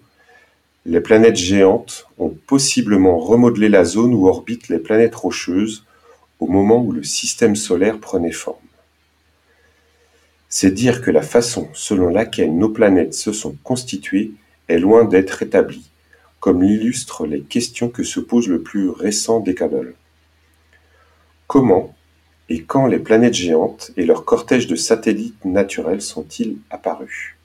les 0.84 1.00
planètes 1.00 1.36
géantes 1.36 2.06
ont 2.18 2.36
possiblement 2.46 3.16
remodelé 3.18 3.70
la 3.70 3.86
zone 3.86 4.12
où 4.12 4.28
orbitent 4.28 4.68
les 4.68 4.78
planètes 4.78 5.14
rocheuses 5.14 5.86
au 6.38 6.48
moment 6.48 6.82
où 6.82 6.92
le 6.92 7.02
système 7.02 7.56
solaire 7.56 7.98
prenait 7.98 8.30
forme. 8.30 8.65
C'est 10.58 10.70
dire 10.70 11.02
que 11.02 11.10
la 11.10 11.20
façon 11.20 11.68
selon 11.74 12.08
laquelle 12.08 12.56
nos 12.56 12.70
planètes 12.70 13.12
se 13.12 13.30
sont 13.30 13.58
constituées 13.62 14.32
est 14.68 14.78
loin 14.78 15.04
d'être 15.04 15.42
établie, 15.42 15.90
comme 16.40 16.62
l'illustrent 16.62 17.26
les 17.26 17.42
questions 17.42 17.90
que 17.90 18.02
se 18.02 18.20
pose 18.20 18.48
le 18.48 18.62
plus 18.62 18.88
récent 18.88 19.40
Décadol. 19.40 19.94
Comment 21.46 21.94
et 22.48 22.62
quand 22.62 22.86
les 22.86 22.98
planètes 22.98 23.34
géantes 23.34 23.90
et 23.98 24.06
leur 24.06 24.24
cortège 24.24 24.66
de 24.66 24.76
satellites 24.76 25.44
naturels 25.44 26.00
sont-ils 26.00 26.56
apparus? 26.70 27.36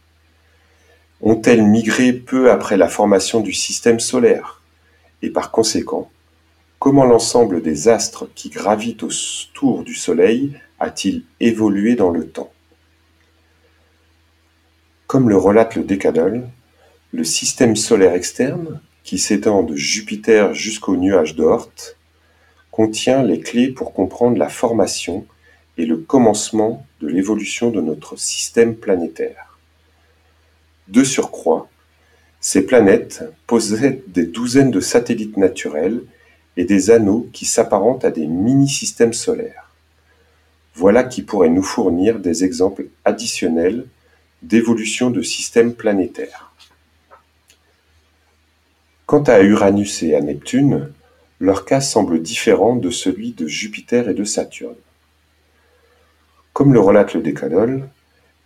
Ont-elles 1.20 1.63
migré 1.63 2.13
peu 2.13 2.50
après 2.50 2.77
la 2.77 2.88
formation 2.88 3.41
du 3.41 3.51
système 3.51 4.00
solaire? 4.00 4.62
Et 5.22 5.32
par 5.32 5.51
conséquent, 5.51 6.10
comment 6.80 7.03
l'ensemble 7.03 7.62
des 7.62 7.89
astres 7.89 8.30
qui 8.36 8.48
gravitent 8.48 9.03
autour 9.03 9.84
du 9.84 9.96
Soleil 9.96 10.58
a-t-il 10.80 11.25
évolué 11.41 11.96
dans 11.96 12.12
le 12.12 12.25
temps? 12.25 12.53
Comme 15.12 15.27
le 15.27 15.36
relate 15.36 15.75
le 15.75 15.84
Décadole, 15.84 16.48
le 17.12 17.25
système 17.25 17.75
solaire 17.75 18.13
externe, 18.13 18.80
qui 19.03 19.20
s'étend 19.20 19.62
de 19.62 19.75
Jupiter 19.75 20.53
jusqu'au 20.53 20.96
nuage 20.96 21.36
d'Oort, 21.36 21.70
contient 22.72 23.22
les 23.22 23.41
clés 23.41 23.68
pour 23.68 23.91
comprendre 23.91 24.38
la 24.38 24.48
formation 24.48 25.25
et 25.77 25.86
le 25.86 25.98
commencement 25.98 26.86
de 27.01 27.10
l'évolution 27.10 27.72
de 27.72 27.82
notre 27.82 28.18
système 28.18 28.74
planétaire. 28.74 29.60
De 30.88 31.03
surcroît, 31.03 31.68
ces 32.39 32.65
planètes 32.65 33.22
possèdent 33.48 34.03
des 34.08 34.27
douzaines 34.27 34.72
de 34.72 34.80
satellites 34.80 35.36
naturels 35.36 36.03
et 36.56 36.63
des 36.63 36.89
anneaux 36.89 37.27
qui 37.34 37.44
s'apparentent 37.44 38.06
à 38.06 38.12
des 38.12 38.27
mini-systèmes 38.27 39.12
solaires. 39.12 39.74
Voilà 40.74 41.03
qui 41.03 41.22
pourrait 41.22 41.50
nous 41.50 41.63
fournir 41.63 42.18
des 42.18 42.46
exemples 42.46 42.86
additionnels 43.03 43.88
d'évolution 44.41 45.10
de 45.10 45.21
systèmes 45.21 45.74
planétaires. 45.74 46.51
Quant 49.05 49.24
à 49.24 49.41
Uranus 49.41 50.03
et 50.03 50.15
à 50.15 50.21
Neptune, 50.21 50.91
leur 51.39 51.65
cas 51.65 51.81
semble 51.81 52.21
différent 52.21 52.75
de 52.75 52.89
celui 52.89 53.33
de 53.33 53.48
Jupiter 53.48 54.10
et 54.10 54.13
de 54.13 54.24
Saturne. 54.24 54.75
Comme 56.53 56.74
le 56.74 56.79
relate 56.79 57.13
le 57.13 57.21
Décadole, 57.21 57.89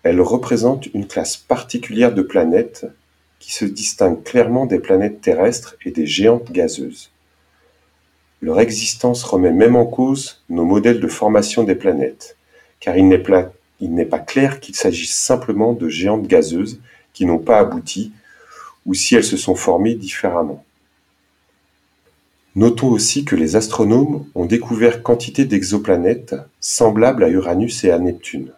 elles 0.04 0.22
représentent 0.22 0.88
une 0.94 1.08
classe 1.08 1.38
particulière 1.38 2.14
de 2.14 2.22
planètes 2.22 2.86
qui 3.40 3.54
se 3.54 3.66
distingue 3.66 4.24
clairement 4.24 4.66
des 4.66 4.80
planètes 4.80 5.22
terrestres 5.22 5.76
et 5.86 5.92
des 5.92 6.06
géantes 6.06 6.52
gazeuses. 6.52 7.12
Leur 8.42 8.60
existence 8.60 9.24
remet 9.24 9.52
même 9.52 9.76
en 9.76 9.86
cause 9.86 10.44
nos 10.50 10.66
modèles 10.66 11.00
de 11.00 11.08
formation 11.08 11.64
des 11.64 11.76
planètes, 11.76 12.38
car 12.80 12.96
il 12.98 13.08
n'est 13.08 13.20
pas 14.10 14.20
clair 14.20 14.60
qu'il 14.60 14.76
s'agisse 14.76 15.16
simplement 15.16 15.74
de 15.74 15.90
géantes 15.90 16.28
gazeuses 16.28 16.80
qui 17.14 17.26
n'ont 17.26 17.40
pas 17.40 17.60
abouti, 17.60 18.12
ou 18.86 18.94
si 18.94 19.16
elles 19.16 19.24
se 19.24 19.38
sont 19.38 19.56
formées 19.56 19.96
différemment. 19.96 20.64
Notons 22.56 22.90
aussi 22.90 23.26
que 23.26 23.36
les 23.36 23.56
astronomes 23.56 24.26
ont 24.34 24.46
découvert 24.46 25.04
quantité 25.04 25.46
d'exoplanètes 25.46 26.36
semblables 26.62 27.24
à 27.24 27.30
Uranus 27.30 27.84
et 27.84 27.92
à 27.92 28.00
Neptune. 28.00 28.52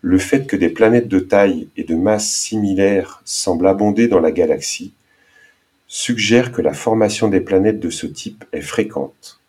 Le 0.00 0.18
fait 0.18 0.46
que 0.46 0.56
des 0.56 0.68
planètes 0.68 1.08
de 1.08 1.18
taille 1.18 1.68
et 1.76 1.84
de 1.84 1.94
masse 1.94 2.30
similaires 2.30 3.22
semblent 3.24 3.66
abonder 3.66 4.06
dans 4.06 4.20
la 4.20 4.32
galaxie 4.32 4.92
suggère 5.88 6.52
que 6.52 6.62
la 6.62 6.74
formation 6.74 7.28
des 7.28 7.40
planètes 7.40 7.80
de 7.80 7.90
ce 7.90 8.06
type 8.06 8.44
est 8.52 8.60
fréquente, 8.60 9.40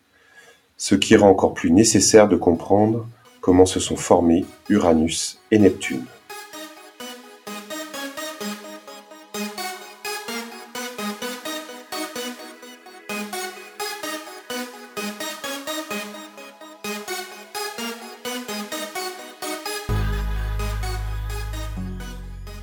ce 0.76 0.94
qui 0.94 1.16
rend 1.16 1.30
encore 1.30 1.54
plus 1.54 1.72
nécessaire 1.72 2.28
de 2.28 2.36
comprendre 2.36 3.06
comment 3.46 3.64
se 3.64 3.78
sont 3.78 3.94
formés 3.94 4.44
Uranus 4.68 5.38
et 5.52 5.60
Neptune. 5.60 6.04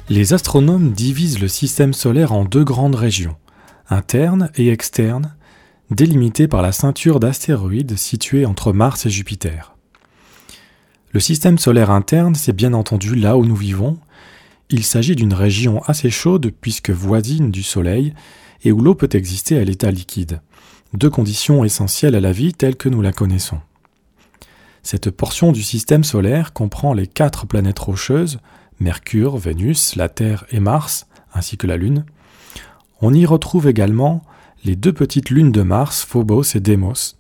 Les 0.10 0.34
astronomes 0.34 0.92
divisent 0.92 1.40
le 1.40 1.48
système 1.48 1.94
solaire 1.94 2.34
en 2.34 2.44
deux 2.44 2.66
grandes 2.66 2.96
régions, 2.96 3.38
interne 3.90 4.52
et 4.56 4.68
externe, 4.68 5.38
délimitées 5.92 6.50
par 6.50 6.62
la 6.62 6.74
ceinture 6.74 7.22
d'astéroïdes 7.22 7.98
située 7.98 8.46
entre 8.46 8.74
Mars 8.74 9.06
et 9.06 9.10
Jupiter. 9.10 9.73
Le 11.14 11.20
système 11.20 11.60
solaire 11.60 11.92
interne, 11.92 12.34
c'est 12.34 12.56
bien 12.56 12.74
entendu 12.74 13.14
là 13.14 13.38
où 13.38 13.46
nous 13.46 13.56
vivons. 13.56 14.00
Il 14.72 14.84
s'agit 14.84 15.16
d'une 15.16 15.36
région 15.36 15.84
assez 15.84 16.10
chaude 16.10 16.52
puisque 16.60 16.90
voisine 16.90 17.52
du 17.52 17.62
Soleil 17.62 18.16
et 18.64 18.72
où 18.72 18.82
l'eau 18.82 18.96
peut 18.96 19.10
exister 19.14 19.60
à 19.60 19.64
l'état 19.64 19.92
liquide, 19.92 20.42
deux 20.94 21.12
conditions 21.12 21.64
essentielles 21.64 22.16
à 22.16 22.20
la 22.20 22.32
vie 22.32 22.54
telle 22.54 22.76
que 22.76 22.90
nous 22.90 23.04
la 23.04 23.14
connaissons. 23.14 23.60
Cette 24.82 25.12
portion 25.12 25.52
du 25.52 25.62
système 25.62 26.04
solaire 26.04 26.52
comprend 26.52 26.94
les 26.94 27.06
quatre 27.06 27.46
planètes 27.46 27.80
rocheuses, 27.80 28.40
Mercure, 28.80 29.38
Vénus, 29.38 29.96
la 29.96 30.10
Terre 30.10 30.46
et 30.50 30.60
Mars, 30.60 31.06
ainsi 31.36 31.58
que 31.58 31.68
la 31.68 31.78
Lune, 31.78 32.06
on 33.02 33.14
y 33.14 33.28
retrouve 33.28 33.68
également 33.68 34.24
les 34.66 34.76
deux 34.76 34.94
petites 34.94 35.30
lunes 35.30 35.52
de 35.52 35.62
Mars, 35.62 36.04
Phobos 36.04 36.56
et 36.56 36.60
Deimos, 36.60 37.16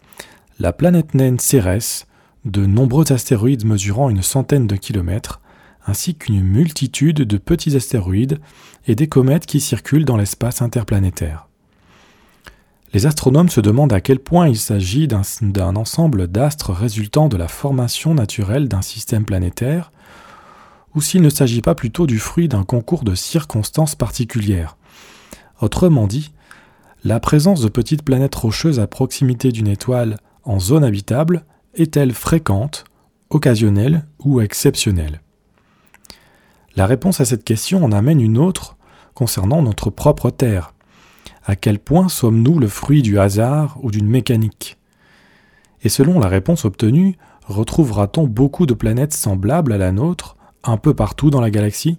la 0.59 0.73
planète 0.73 1.13
naine 1.13 1.39
Cérès, 1.39 2.07
de 2.45 2.65
nombreux 2.65 3.11
astéroïdes 3.11 3.65
mesurant 3.65 4.09
une 4.09 4.21
centaine 4.21 4.67
de 4.67 4.75
kilomètres, 4.75 5.41
ainsi 5.85 6.15
qu'une 6.15 6.41
multitude 6.41 7.17
de 7.17 7.37
petits 7.37 7.75
astéroïdes 7.75 8.39
et 8.87 8.95
des 8.95 9.07
comètes 9.07 9.45
qui 9.45 9.59
circulent 9.59 10.05
dans 10.05 10.17
l'espace 10.17 10.61
interplanétaire. 10.61 11.47
Les 12.93 13.05
astronomes 13.05 13.49
se 13.49 13.61
demandent 13.61 13.93
à 13.93 14.01
quel 14.01 14.19
point 14.19 14.47
il 14.47 14.57
s'agit 14.57 15.07
d'un 15.07 15.75
ensemble 15.75 16.27
d'astres 16.27 16.73
résultant 16.73 17.27
de 17.27 17.37
la 17.37 17.47
formation 17.47 18.13
naturelle 18.13 18.67
d'un 18.67 18.83
système 18.83 19.25
planétaire, 19.25 19.91
ou 20.95 21.01
s'il 21.01 21.21
ne 21.23 21.29
s'agit 21.29 21.61
pas 21.61 21.73
plutôt 21.73 22.05
du 22.05 22.19
fruit 22.19 22.47
d'un 22.47 22.63
concours 22.63 23.03
de 23.03 23.15
circonstances 23.15 23.95
particulières, 23.95 24.77
Autrement 25.63 26.07
dit, 26.07 26.33
la 27.05 27.21
présence 27.21 27.61
de 27.61 27.69
petites 27.69 28.03
planètes 28.03 28.35
rocheuses 28.35 28.81
à 28.81 28.87
proximité 28.87 29.53
d'une 29.53 29.69
étoile 29.69 30.17
en 30.43 30.59
zone 30.59 30.83
habitable 30.83 31.45
est-elle 31.75 32.13
fréquente, 32.13 32.85
occasionnelle 33.29 34.05
ou 34.19 34.41
exceptionnelle? 34.41 35.21
La 36.75 36.85
réponse 36.85 37.19
à 37.21 37.25
cette 37.25 37.43
question 37.43 37.83
en 37.83 37.91
amène 37.91 38.21
une 38.21 38.37
autre 38.37 38.77
concernant 39.13 39.61
notre 39.61 39.89
propre 39.89 40.29
Terre. 40.29 40.73
À 41.45 41.55
quel 41.55 41.79
point 41.79 42.09
sommes-nous 42.09 42.59
le 42.59 42.67
fruit 42.67 43.01
du 43.01 43.19
hasard 43.19 43.77
ou 43.81 43.91
d'une 43.91 44.07
mécanique? 44.07 44.77
Et 45.83 45.89
selon 45.89 46.19
la 46.19 46.27
réponse 46.27 46.65
obtenue, 46.65 47.17
retrouvera-t-on 47.45 48.25
beaucoup 48.25 48.65
de 48.65 48.73
planètes 48.73 49.13
semblables 49.13 49.73
à 49.73 49.77
la 49.77 49.91
nôtre 49.91 50.37
un 50.63 50.77
peu 50.77 50.93
partout 50.93 51.29
dans 51.29 51.41
la 51.41 51.51
galaxie? 51.51 51.97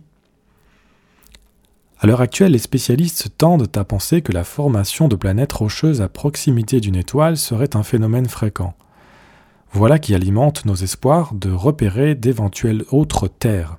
À 1.99 2.07
l'heure 2.07 2.21
actuelle, 2.21 2.53
les 2.53 2.59
spécialistes 2.59 3.31
tendent 3.39 3.69
à 3.77 3.85
penser 3.85 4.23
que 4.23 4.33
la 4.33 4.45
formation 4.45 5.09
de 5.09 5.17
planètes 5.17 5.53
rocheuses 5.53 6.01
à 6.03 6.09
proximité 6.09 6.81
d'une 6.81 6.97
étoile 6.97 7.37
serait 7.37 7.77
un 7.77 7.83
phénomène 7.83 8.29
fréquent. 8.29 8.75
Voilà 9.77 9.99
qui 9.99 10.15
alimente 10.15 10.67
nos 10.67 10.77
espoirs 10.77 11.35
de 11.35 11.51
repérer 11.51 12.15
d'éventuelles 12.15 12.85
autres 12.93 13.27
terres. 13.27 13.77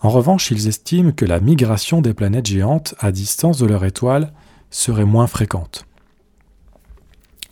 En 0.00 0.08
revanche, 0.08 0.50
ils 0.50 0.66
estiment 0.66 1.12
que 1.12 1.26
la 1.26 1.40
migration 1.40 2.00
des 2.00 2.14
planètes 2.14 2.46
géantes 2.46 2.94
à 3.00 3.12
distance 3.12 3.58
de 3.58 3.66
leur 3.66 3.84
étoile 3.84 4.32
serait 4.70 5.04
moins 5.04 5.26
fréquente. 5.26 5.84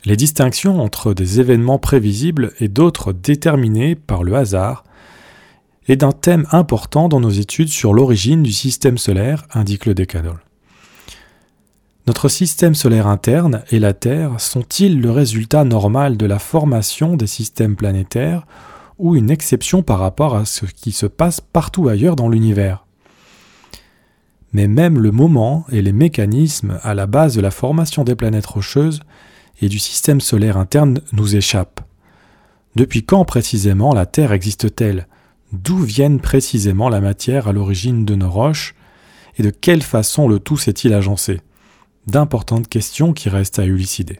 Les 0.03 0.17
distinctions 0.17 0.81
entre 0.81 1.13
des 1.13 1.39
événements 1.39 1.77
prévisibles 1.77 2.53
et 2.59 2.69
d'autres 2.69 3.13
déterminés 3.13 3.93
par 3.93 4.23
le 4.23 4.33
hasard 4.35 4.83
est 5.87 5.97
d'un 5.97 6.11
thème 6.11 6.47
important 6.51 7.07
dans 7.07 7.19
nos 7.19 7.29
études 7.29 7.69
sur 7.69 7.93
l'origine 7.93 8.41
du 8.41 8.51
système 8.51 8.97
solaire, 8.97 9.45
indique 9.53 9.85
le 9.85 9.93
Décadole. 9.93 10.39
Notre 12.05 12.27
système 12.27 12.75
solaire 12.75 13.07
interne 13.07 13.63
et 13.71 13.79
la 13.79 13.93
Terre 13.93 14.41
sont-ils 14.41 14.99
le 14.99 15.09
résultat 15.09 15.63
normal 15.63 16.17
de 16.17 16.25
la 16.25 16.37
formation 16.37 17.15
des 17.15 17.27
systèmes 17.27 17.77
planétaires 17.77 18.45
ou 18.99 19.15
une 19.15 19.31
exception 19.31 19.83
par 19.83 19.99
rapport 19.99 20.35
à 20.35 20.43
ce 20.43 20.65
qui 20.65 20.91
se 20.91 21.05
passe 21.05 21.39
partout 21.39 21.87
ailleurs 21.87 22.17
dans 22.17 22.27
l'univers? 22.27 22.85
Mais 24.51 24.67
même 24.67 24.99
le 24.99 25.11
moment 25.11 25.65
et 25.71 25.81
les 25.81 25.93
mécanismes 25.93 26.77
à 26.83 26.93
la 26.93 27.07
base 27.07 27.35
de 27.35 27.41
la 27.41 27.51
formation 27.51 28.03
des 28.03 28.15
planètes 28.15 28.47
rocheuses 28.47 28.99
et 29.61 29.69
du 29.69 29.79
système 29.79 30.19
solaire 30.19 30.57
interne 30.57 30.99
nous 31.13 31.37
échappent. 31.37 31.79
Depuis 32.75 33.03
quand 33.03 33.23
précisément 33.23 33.93
la 33.93 34.05
Terre 34.05 34.33
existe-t-elle? 34.33 35.07
D'où 35.53 35.77
viennent 35.77 36.19
précisément 36.19 36.89
la 36.89 36.99
matière 36.99 37.47
à 37.47 37.53
l'origine 37.53 38.03
de 38.03 38.15
nos 38.15 38.29
roches? 38.29 38.75
Et 39.37 39.43
de 39.43 39.51
quelle 39.51 39.81
façon 39.81 40.27
le 40.27 40.39
tout 40.39 40.57
s'est-il 40.57 40.93
agencé? 40.93 41.39
D'importantes 42.05 42.67
questions 42.67 43.13
qui 43.13 43.29
restent 43.29 43.59
à 43.59 43.63
élucider. 43.63 44.17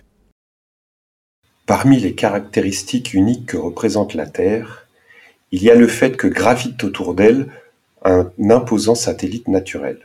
Parmi 1.66 2.00
les 2.00 2.16
caractéristiques 2.16 3.14
uniques 3.14 3.46
que 3.46 3.58
représente 3.58 4.14
la 4.14 4.26
Terre, 4.26 4.88
il 5.52 5.62
y 5.62 5.70
a 5.70 5.76
le 5.76 5.88
fait 5.88 6.16
que 6.16 6.28
gravite 6.28 6.82
autour 6.86 7.14
d'elle 7.14 7.52
un 8.06 8.32
imposant 8.50 8.96
satellite 8.96 9.50
naturel. 9.50 10.00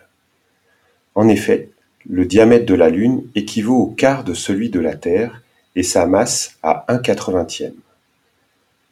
En 1.14 1.28
effet, 1.28 1.70
le 2.04 2.24
diamètre 2.24 2.66
de 2.66 2.74
la 2.74 2.88
Lune 2.88 3.22
équivaut 3.36 3.76
au 3.76 3.86
quart 3.86 4.24
de 4.24 4.34
celui 4.34 4.70
de 4.70 4.80
la 4.80 4.96
Terre 4.96 5.42
et 5.76 5.84
sa 5.84 6.04
masse 6.06 6.56
à 6.64 6.84
un 6.88 6.98
quatre-vingtième. 6.98 7.76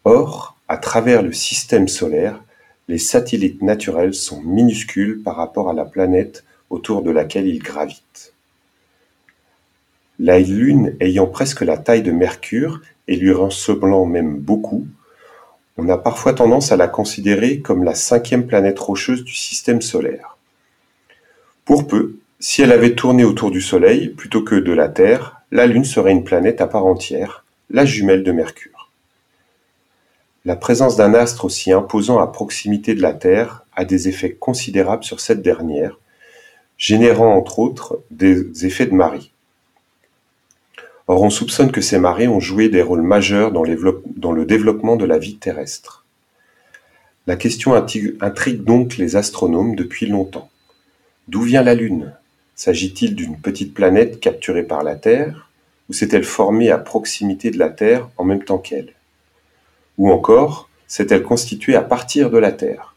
Or, 0.05 0.57
à 0.69 0.77
travers 0.77 1.23
le 1.23 1.33
système 1.33 1.89
solaire, 1.89 2.41
les 2.87 2.99
satellites 2.99 3.63
naturels 3.63 4.15
sont 4.15 4.41
minuscules 4.43 5.23
par 5.25 5.35
rapport 5.35 5.71
à 5.71 5.75
la 5.75 5.85
planète 5.85 6.45
autour 6.71 7.03
de 7.03 7.11
laquelle 7.11 7.49
ils 7.49 7.59
gravitent. 7.59 8.33
La 10.19 10.39
Lune 10.39 10.97
ayant 11.01 11.27
presque 11.27 11.61
la 11.61 11.77
taille 11.77 12.03
de 12.03 12.11
Mercure 12.11 12.81
et 13.07 13.17
lui 13.17 13.33
ressemblant 13.33 14.07
même 14.07 14.39
beaucoup, 14.39 14.87
on 15.77 15.91
a 15.91 15.99
parfois 15.99 16.33
tendance 16.33 16.73
à 16.73 16.77
la 16.77 16.89
considérer 16.89 17.61
comme 17.61 17.85
la 17.85 17.95
cinquième 17.95 18.47
planète 18.47 18.79
rocheuse 18.79 19.25
du 19.25 19.35
système 19.35 19.83
solaire. 19.83 20.39
Pour 21.67 21.87
peu, 21.87 22.17
si 22.41 22.63
elle 22.63 22.73
avait 22.73 22.95
tourné 22.95 23.25
autour 23.25 23.51
du 23.51 23.61
Soleil 23.61 24.09
plutôt 24.09 24.43
que 24.43 24.55
de 24.55 24.73
la 24.73 24.89
Terre, 24.89 25.43
la 25.53 25.67
Lune 25.67 25.85
serait 25.85 26.13
une 26.13 26.25
planète 26.25 26.63
à 26.63 26.67
part 26.67 26.87
entière, 26.87 27.45
la 27.69 27.85
jumelle 27.85 28.23
de 28.23 28.33
Mercure. 28.33 28.91
La 30.47 30.57
présence 30.57 30.97
d'un 30.97 31.13
astre 31.13 31.45
aussi 31.45 31.73
imposant 31.73 32.21
à 32.21 32.27
proximité 32.27 32.95
de 32.95 33.03
la 33.03 33.13
Terre 33.13 33.65
a 33.75 33.85
des 33.85 34.09
effets 34.09 34.33
considérables 34.33 35.05
sur 35.05 35.21
cette 35.21 35.43
dernière, 35.43 35.99
générant 36.79 37.37
entre 37.37 37.59
autres 37.59 38.01
des 38.11 38.65
effets 38.65 38.87
de 38.87 38.95
marée. 38.95 39.33
Or 41.09 41.23
on 41.23 41.31
soupçonne 41.31 41.71
que 41.71 41.81
ces 41.81 41.99
marées 41.99 42.27
ont 42.27 42.41
joué 42.41 42.69
des 42.69 42.83
rôles 42.83 43.03
majeurs 43.03 43.53
dans, 43.53 43.63
le 43.63 44.45
développement 44.45 44.97
de 44.97 45.05
la 45.05 45.19
vie 45.19 45.37
terrestre. 45.37 46.05
La 47.29 47.37
question 47.37 47.75
intrigue 47.75 48.65
donc 48.65 48.97
les 48.97 49.17
astronomes 49.17 49.77
depuis 49.77 50.07
longtemps. 50.07 50.49
D'où 51.29 51.43
vient 51.43 51.63
la 51.63 51.75
Lune? 51.75 52.15
S'agit-il 52.57 53.15
d'une 53.15 53.39
petite 53.39 53.75
planète 53.75 54.19
capturée 54.19 54.63
par 54.63 54.83
la 54.83 54.97
Terre 54.97 55.51
ou 55.89 55.93
s'est-elle 55.93 56.25
formée 56.25 56.71
à 56.71 56.79
proximité 56.79 57.51
de 57.51 57.59
la 57.59 57.69
Terre 57.69 58.09
en 58.17 58.25
même 58.25 58.43
temps 58.43 58.59
qu'elle? 58.59 58.95
Ou 59.99 60.11
encore, 60.11 60.69
s'est-elle 60.89 61.23
constituée 61.23 61.77
à 61.77 61.83
partir 61.83 62.31
de 62.31 62.39
la 62.39 62.51
Terre? 62.51 62.97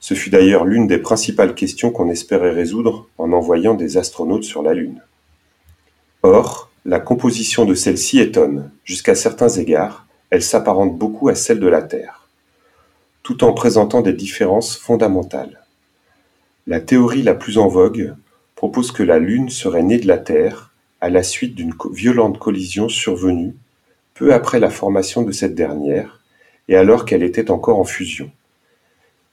Ce 0.00 0.14
fut 0.14 0.30
d'ailleurs 0.30 0.64
l'une 0.64 0.88
des 0.88 0.98
principales 0.98 1.54
questions 1.54 1.92
qu'on 1.92 2.10
espérait 2.10 2.50
résoudre 2.50 3.08
en 3.18 3.30
envoyant 3.32 3.74
des 3.74 3.96
astronautes 3.96 4.42
sur 4.42 4.62
la 4.62 4.74
Lune. 4.74 5.00
Or, 6.24 6.71
la 6.84 6.98
composition 6.98 7.64
de 7.64 7.74
celle-ci 7.74 8.18
étonne, 8.18 8.70
jusqu'à 8.84 9.14
certains 9.14 9.48
égards, 9.48 10.06
elle 10.30 10.42
s'apparente 10.42 10.98
beaucoup 10.98 11.28
à 11.28 11.36
celle 11.36 11.60
de 11.60 11.68
la 11.68 11.82
Terre, 11.82 12.26
tout 13.22 13.44
en 13.44 13.52
présentant 13.52 14.00
des 14.00 14.12
différences 14.12 14.76
fondamentales. 14.76 15.64
La 16.66 16.80
théorie 16.80 17.22
la 17.22 17.34
plus 17.34 17.58
en 17.58 17.68
vogue 17.68 18.14
propose 18.56 18.90
que 18.90 19.04
la 19.04 19.20
Lune 19.20 19.48
serait 19.48 19.84
née 19.84 19.98
de 19.98 20.08
la 20.08 20.18
Terre 20.18 20.72
à 21.00 21.08
la 21.08 21.22
suite 21.22 21.54
d'une 21.54 21.74
violente 21.92 22.40
collision 22.40 22.88
survenue 22.88 23.54
peu 24.14 24.34
après 24.34 24.58
la 24.58 24.70
formation 24.70 25.22
de 25.22 25.32
cette 25.32 25.54
dernière 25.54 26.20
et 26.66 26.76
alors 26.76 27.04
qu'elle 27.04 27.22
était 27.22 27.50
encore 27.52 27.78
en 27.78 27.84
fusion. 27.84 28.30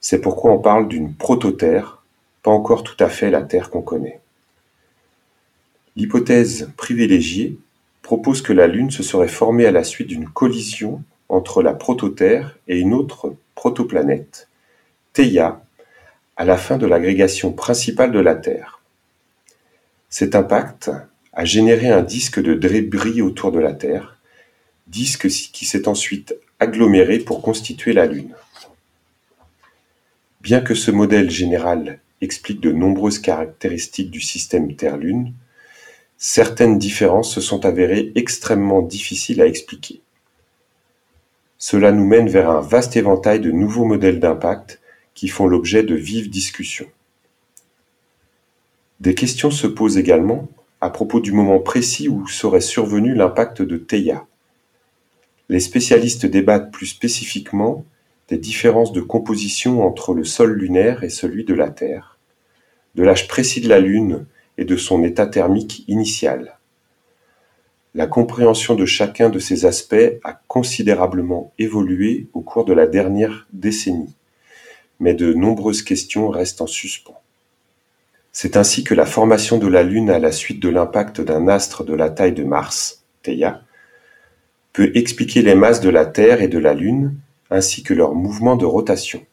C'est 0.00 0.20
pourquoi 0.20 0.52
on 0.52 0.58
parle 0.58 0.86
d'une 0.86 1.14
prototerre, 1.14 2.02
pas 2.42 2.50
encore 2.52 2.84
tout 2.84 2.96
à 3.02 3.08
fait 3.08 3.30
la 3.30 3.42
Terre 3.42 3.70
qu'on 3.70 3.82
connaît. 3.82 4.19
L'hypothèse 5.96 6.70
privilégiée 6.76 7.58
propose 8.02 8.42
que 8.42 8.52
la 8.52 8.66
Lune 8.66 8.90
se 8.90 9.02
serait 9.02 9.28
formée 9.28 9.66
à 9.66 9.72
la 9.72 9.84
suite 9.84 10.08
d'une 10.08 10.28
collision 10.28 11.02
entre 11.28 11.62
la 11.62 11.74
prototerre 11.74 12.58
et 12.68 12.78
une 12.78 12.94
autre 12.94 13.36
protoplanète, 13.54 14.48
Theia, 15.12 15.62
à 16.36 16.44
la 16.44 16.56
fin 16.56 16.78
de 16.78 16.86
l'agrégation 16.86 17.52
principale 17.52 18.12
de 18.12 18.20
la 18.20 18.34
Terre. 18.34 18.80
Cet 20.08 20.34
impact 20.34 20.90
a 21.32 21.44
généré 21.44 21.88
un 21.88 22.02
disque 22.02 22.40
de 22.40 22.54
débris 22.54 23.22
autour 23.22 23.52
de 23.52 23.60
la 23.60 23.72
Terre, 23.72 24.18
disque 24.88 25.28
qui 25.28 25.64
s'est 25.64 25.86
ensuite 25.86 26.34
aggloméré 26.58 27.18
pour 27.18 27.42
constituer 27.42 27.92
la 27.92 28.06
Lune. 28.06 28.34
Bien 30.40 30.60
que 30.60 30.74
ce 30.74 30.90
modèle 30.90 31.30
général 31.30 32.00
explique 32.20 32.60
de 32.60 32.72
nombreuses 32.72 33.18
caractéristiques 33.18 34.10
du 34.10 34.20
système 34.20 34.74
Terre-Lune, 34.74 35.32
certaines 36.22 36.78
différences 36.78 37.32
se 37.32 37.40
sont 37.40 37.64
avérées 37.64 38.12
extrêmement 38.14 38.82
difficiles 38.82 39.40
à 39.40 39.46
expliquer. 39.46 40.02
Cela 41.56 41.92
nous 41.92 42.06
mène 42.06 42.28
vers 42.28 42.50
un 42.50 42.60
vaste 42.60 42.94
éventail 42.96 43.40
de 43.40 43.50
nouveaux 43.50 43.86
modèles 43.86 44.20
d'impact 44.20 44.80
qui 45.14 45.28
font 45.28 45.46
l'objet 45.46 45.82
de 45.82 45.94
vives 45.94 46.28
discussions. 46.28 46.88
Des 49.00 49.14
questions 49.14 49.50
se 49.50 49.66
posent 49.66 49.96
également 49.96 50.48
à 50.82 50.90
propos 50.90 51.20
du 51.20 51.32
moment 51.32 51.58
précis 51.58 52.08
où 52.08 52.28
serait 52.28 52.60
survenu 52.60 53.14
l'impact 53.14 53.62
de 53.62 53.78
Theia. 53.78 54.26
Les 55.48 55.60
spécialistes 55.60 56.26
débattent 56.26 56.70
plus 56.70 56.86
spécifiquement 56.86 57.84
des 58.28 58.38
différences 58.38 58.92
de 58.92 59.00
composition 59.00 59.86
entre 59.86 60.12
le 60.12 60.24
sol 60.24 60.52
lunaire 60.52 61.02
et 61.02 61.08
celui 61.08 61.44
de 61.44 61.54
la 61.54 61.70
Terre, 61.70 62.18
de 62.94 63.02
l'âge 63.02 63.26
précis 63.26 63.62
de 63.62 63.68
la 63.70 63.80
Lune 63.80 64.26
et 64.60 64.64
de 64.64 64.76
son 64.76 65.02
état 65.02 65.26
thermique 65.26 65.84
initial. 65.88 66.58
La 67.94 68.06
compréhension 68.06 68.76
de 68.76 68.84
chacun 68.84 69.30
de 69.30 69.40
ces 69.40 69.64
aspects 69.64 70.20
a 70.22 70.34
considérablement 70.46 71.52
évolué 71.58 72.28
au 72.34 72.42
cours 72.42 72.66
de 72.66 72.74
la 72.74 72.86
dernière 72.86 73.48
décennie, 73.52 74.14
mais 75.00 75.14
de 75.14 75.32
nombreuses 75.32 75.82
questions 75.82 76.28
restent 76.28 76.60
en 76.60 76.68
suspens. 76.68 77.18
C'est 78.32 78.56
ainsi 78.56 78.84
que 78.84 78.94
la 78.94 79.06
formation 79.06 79.58
de 79.58 79.66
la 79.66 79.82
Lune 79.82 80.10
à 80.10 80.20
la 80.20 80.30
suite 80.30 80.60
de 80.60 80.68
l'impact 80.68 81.20
d'un 81.20 81.48
astre 81.48 81.82
de 81.82 81.94
la 81.94 82.10
taille 82.10 82.34
de 82.34 82.44
Mars, 82.44 83.02
Theia, 83.22 83.62
peut 84.72 84.92
expliquer 84.94 85.42
les 85.42 85.56
masses 85.56 85.80
de 85.80 85.90
la 85.90 86.04
Terre 86.04 86.42
et 86.42 86.48
de 86.48 86.58
la 86.58 86.74
Lune, 86.74 87.16
ainsi 87.50 87.82
que 87.82 87.94
leur 87.94 88.14
mouvement 88.14 88.56
de 88.56 88.66
rotation. 88.66 89.24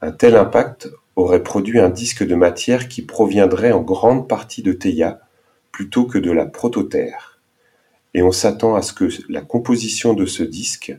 Un 0.00 0.12
tel 0.12 0.36
impact 0.36 0.88
aurait 1.16 1.42
produit 1.42 1.78
un 1.78 1.90
disque 1.90 2.24
de 2.24 2.34
matière 2.34 2.88
qui 2.88 3.02
proviendrait 3.02 3.72
en 3.72 3.82
grande 3.82 4.28
partie 4.28 4.62
de 4.62 4.72
Theia 4.72 5.20
plutôt 5.70 6.04
que 6.04 6.18
de 6.18 6.30
la 6.30 6.46
prototerre, 6.46 7.40
et 8.14 8.22
on 8.22 8.32
s'attend 8.32 8.74
à 8.74 8.82
ce 8.82 8.92
que 8.92 9.08
la 9.28 9.40
composition 9.40 10.14
de 10.14 10.26
ce 10.26 10.42
disque 10.42 10.96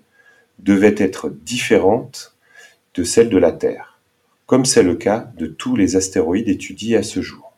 devait 0.60 0.96
être 0.98 1.30
différente 1.30 2.36
de 2.96 3.04
celle 3.04 3.30
de 3.30 3.38
la 3.38 3.52
Terre, 3.52 4.00
comme 4.46 4.66
c'est 4.66 4.84
le 4.84 4.96
cas 4.96 5.32
de 5.38 5.48
tous 5.48 5.76
les 5.76 5.96
astéroïdes 5.96 6.50
étudiés 6.50 6.98
à 6.98 7.04
ce 7.04 7.22
jour. 7.22 7.54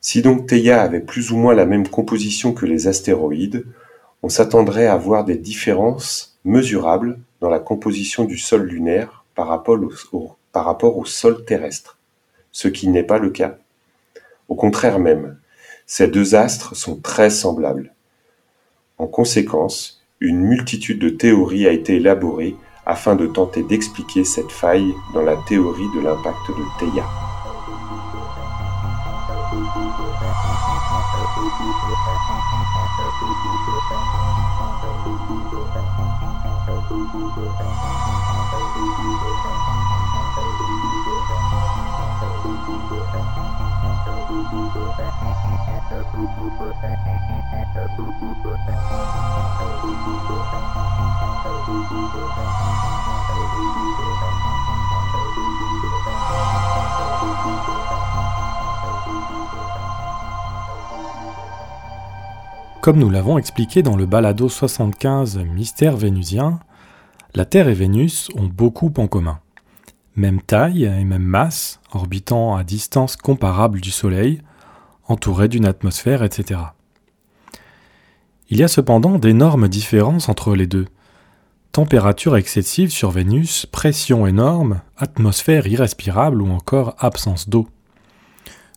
Si 0.00 0.22
donc 0.22 0.46
Theia 0.46 0.80
avait 0.80 1.00
plus 1.00 1.30
ou 1.30 1.36
moins 1.36 1.54
la 1.54 1.66
même 1.66 1.88
composition 1.88 2.54
que 2.54 2.64
les 2.64 2.88
astéroïdes, 2.88 3.66
on 4.22 4.28
s'attendrait 4.28 4.86
à 4.86 4.96
voir 4.96 5.24
des 5.24 5.36
différences 5.36 6.38
mesurables 6.44 7.18
dans 7.40 7.50
la 7.50 7.58
composition 7.58 8.24
du 8.24 8.38
sol 8.38 8.62
lunaire 8.62 9.24
par 9.34 9.48
rapport 9.48 9.78
au, 10.12 10.32
par 10.52 10.64
rapport 10.64 10.96
au 10.98 11.04
sol 11.04 11.44
terrestre, 11.44 11.98
ce 12.52 12.68
qui 12.68 12.88
n'est 12.88 13.02
pas 13.02 13.18
le 13.18 13.30
cas. 13.30 13.56
Au 14.48 14.54
contraire 14.54 14.98
même, 14.98 15.38
ces 15.86 16.08
deux 16.08 16.34
astres 16.34 16.74
sont 16.76 16.96
très 16.96 17.30
semblables. 17.30 17.92
En 18.98 19.06
conséquence, 19.06 20.02
une 20.20 20.40
multitude 20.40 20.98
de 20.98 21.08
théories 21.08 21.66
a 21.66 21.72
été 21.72 21.96
élaborée 21.96 22.54
afin 22.84 23.16
de 23.16 23.26
tenter 23.26 23.62
d'expliquer 23.62 24.24
cette 24.24 24.52
faille 24.52 24.92
dans 25.14 25.22
la 25.22 25.36
théorie 25.48 25.88
de 25.94 26.00
l'impact 26.00 26.48
de 26.48 26.64
Theia. 26.78 27.06
Comme 62.80 62.98
nous 62.98 63.10
l'avons 63.10 63.36
expliqué 63.36 63.82
dans 63.82 63.94
le 63.94 64.06
balado 64.06 64.48
75 64.48 65.38
Mystère 65.38 65.96
vénusien, 65.96 66.60
la 67.34 67.44
Terre 67.44 67.68
et 67.68 67.74
Vénus 67.74 68.30
ont 68.36 68.46
beaucoup 68.46 68.92
en 68.96 69.06
commun. 69.06 69.38
Même 70.20 70.42
taille 70.42 70.84
et 70.84 71.04
même 71.04 71.22
masse, 71.22 71.80
orbitant 71.92 72.54
à 72.54 72.62
distance 72.62 73.16
comparable 73.16 73.80
du 73.80 73.90
Soleil, 73.90 74.42
entourés 75.08 75.48
d'une 75.48 75.64
atmosphère, 75.64 76.22
etc. 76.22 76.60
Il 78.50 78.58
y 78.58 78.62
a 78.62 78.68
cependant 78.68 79.18
d'énormes 79.18 79.66
différences 79.66 80.28
entre 80.28 80.54
les 80.54 80.66
deux. 80.66 80.84
Température 81.72 82.36
excessive 82.36 82.90
sur 82.90 83.10
Vénus, 83.10 83.64
pression 83.64 84.26
énorme, 84.26 84.82
atmosphère 84.98 85.66
irrespirable 85.66 86.42
ou 86.42 86.50
encore 86.50 86.96
absence 86.98 87.48
d'eau. 87.48 87.66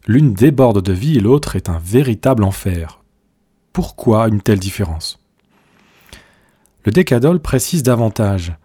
L'une 0.07 0.33
déborde 0.33 0.81
de 0.81 0.93
vie 0.93 1.17
et 1.17 1.21
l'autre 1.21 1.57
est 1.57 1.67
un 1.67 1.77
véritable 1.77 2.45
enfer. 2.45 3.01
Pourquoi 3.73 4.29
une 4.29 4.41
telle 4.41 4.59
différence? 4.59 5.19
Le 6.85 6.93
décadole 6.93 7.41
précise 7.41 7.83
davantage. 7.83 8.55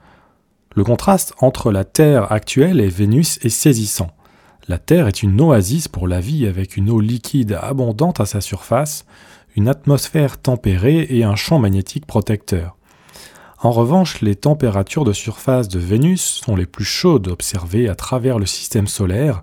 Le 0.78 0.84
contraste 0.84 1.34
entre 1.40 1.72
la 1.72 1.84
Terre 1.84 2.30
actuelle 2.30 2.80
et 2.80 2.86
Vénus 2.86 3.40
est 3.42 3.48
saisissant. 3.48 4.12
La 4.68 4.78
Terre 4.78 5.08
est 5.08 5.24
une 5.24 5.40
oasis 5.40 5.88
pour 5.88 6.06
la 6.06 6.20
vie 6.20 6.46
avec 6.46 6.76
une 6.76 6.88
eau 6.88 7.00
liquide 7.00 7.58
abondante 7.60 8.20
à 8.20 8.26
sa 8.26 8.40
surface, 8.40 9.04
une 9.56 9.66
atmosphère 9.66 10.38
tempérée 10.38 11.08
et 11.10 11.24
un 11.24 11.34
champ 11.34 11.58
magnétique 11.58 12.06
protecteur. 12.06 12.76
En 13.60 13.72
revanche, 13.72 14.20
les 14.20 14.36
températures 14.36 15.04
de 15.04 15.12
surface 15.12 15.66
de 15.66 15.80
Vénus 15.80 16.22
sont 16.22 16.54
les 16.54 16.66
plus 16.66 16.84
chaudes 16.84 17.26
observées 17.26 17.88
à 17.88 17.96
travers 17.96 18.38
le 18.38 18.46
système 18.46 18.86
solaire, 18.86 19.42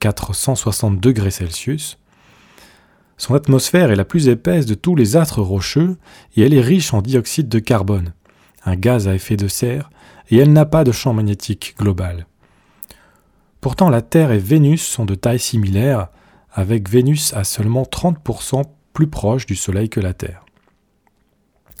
460 0.00 1.00
degrés 1.00 1.30
Celsius. 1.30 1.96
Son 3.16 3.34
atmosphère 3.34 3.90
est 3.90 3.96
la 3.96 4.04
plus 4.04 4.28
épaisse 4.28 4.66
de 4.66 4.74
tous 4.74 4.94
les 4.94 5.16
astres 5.16 5.40
rocheux 5.40 5.96
et 6.36 6.42
elle 6.42 6.52
est 6.52 6.60
riche 6.60 6.92
en 6.92 7.00
dioxyde 7.00 7.48
de 7.48 7.60
carbone, 7.60 8.12
un 8.66 8.76
gaz 8.76 9.08
à 9.08 9.14
effet 9.14 9.38
de 9.38 9.48
serre, 9.48 9.88
et 10.30 10.38
elle 10.38 10.52
n'a 10.52 10.66
pas 10.66 10.84
de 10.84 10.92
champ 10.92 11.12
magnétique 11.12 11.74
global. 11.78 12.26
Pourtant, 13.60 13.88
la 13.88 14.02
Terre 14.02 14.32
et 14.32 14.38
Vénus 14.38 14.82
sont 14.82 15.04
de 15.04 15.14
taille 15.14 15.40
similaire, 15.40 16.08
avec 16.52 16.88
Vénus 16.88 17.32
à 17.34 17.44
seulement 17.44 17.82
30% 17.82 18.62
plus 18.92 19.08
proche 19.08 19.46
du 19.46 19.56
Soleil 19.56 19.88
que 19.88 20.00
la 20.00 20.14
Terre. 20.14 20.44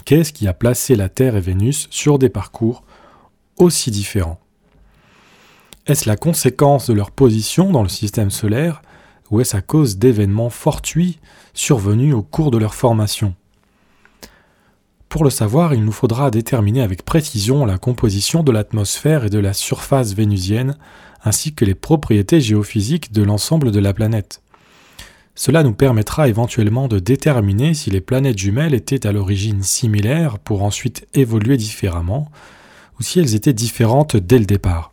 Qu'est-ce 0.04 0.32
qui 0.32 0.46
a 0.46 0.54
placé 0.54 0.94
la 0.96 1.08
Terre 1.08 1.36
et 1.36 1.40
Vénus 1.40 1.88
sur 1.90 2.18
des 2.18 2.28
parcours 2.28 2.84
aussi 3.56 3.90
différents? 3.90 4.40
Est-ce 5.86 6.08
la 6.08 6.16
conséquence 6.16 6.88
de 6.88 6.94
leur 6.94 7.10
position 7.10 7.70
dans 7.70 7.82
le 7.82 7.88
système 7.88 8.30
solaire 8.30 8.82
ou 9.30 9.40
est-ce 9.40 9.56
à 9.56 9.62
cause 9.62 9.98
d'événements 9.98 10.50
fortuits 10.50 11.20
survenus 11.54 12.14
au 12.14 12.22
cours 12.22 12.50
de 12.50 12.58
leur 12.58 12.74
formation? 12.74 13.34
Pour 15.08 15.24
le 15.24 15.30
savoir, 15.30 15.72
il 15.72 15.84
nous 15.84 15.92
faudra 15.92 16.30
déterminer 16.30 16.82
avec 16.82 17.04
précision 17.04 17.64
la 17.64 17.78
composition 17.78 18.42
de 18.42 18.52
l'atmosphère 18.52 19.24
et 19.24 19.30
de 19.30 19.38
la 19.38 19.52
surface 19.52 20.14
vénusienne, 20.14 20.76
ainsi 21.24 21.54
que 21.54 21.64
les 21.64 21.74
propriétés 21.74 22.40
géophysiques 22.40 23.12
de 23.12 23.22
l'ensemble 23.22 23.70
de 23.70 23.80
la 23.80 23.94
planète. 23.94 24.42
Cela 25.34 25.62
nous 25.62 25.74
permettra 25.74 26.28
éventuellement 26.28 26.88
de 26.88 26.98
déterminer 26.98 27.74
si 27.74 27.90
les 27.90 28.00
planètes 28.00 28.38
jumelles 28.38 28.74
étaient 28.74 29.06
à 29.06 29.12
l'origine 29.12 29.62
similaires 29.62 30.38
pour 30.38 30.62
ensuite 30.62 31.06
évoluer 31.14 31.56
différemment, 31.56 32.30
ou 32.98 33.02
si 33.02 33.20
elles 33.20 33.34
étaient 33.34 33.52
différentes 33.52 34.16
dès 34.16 34.38
le 34.38 34.46
départ. 34.46 34.92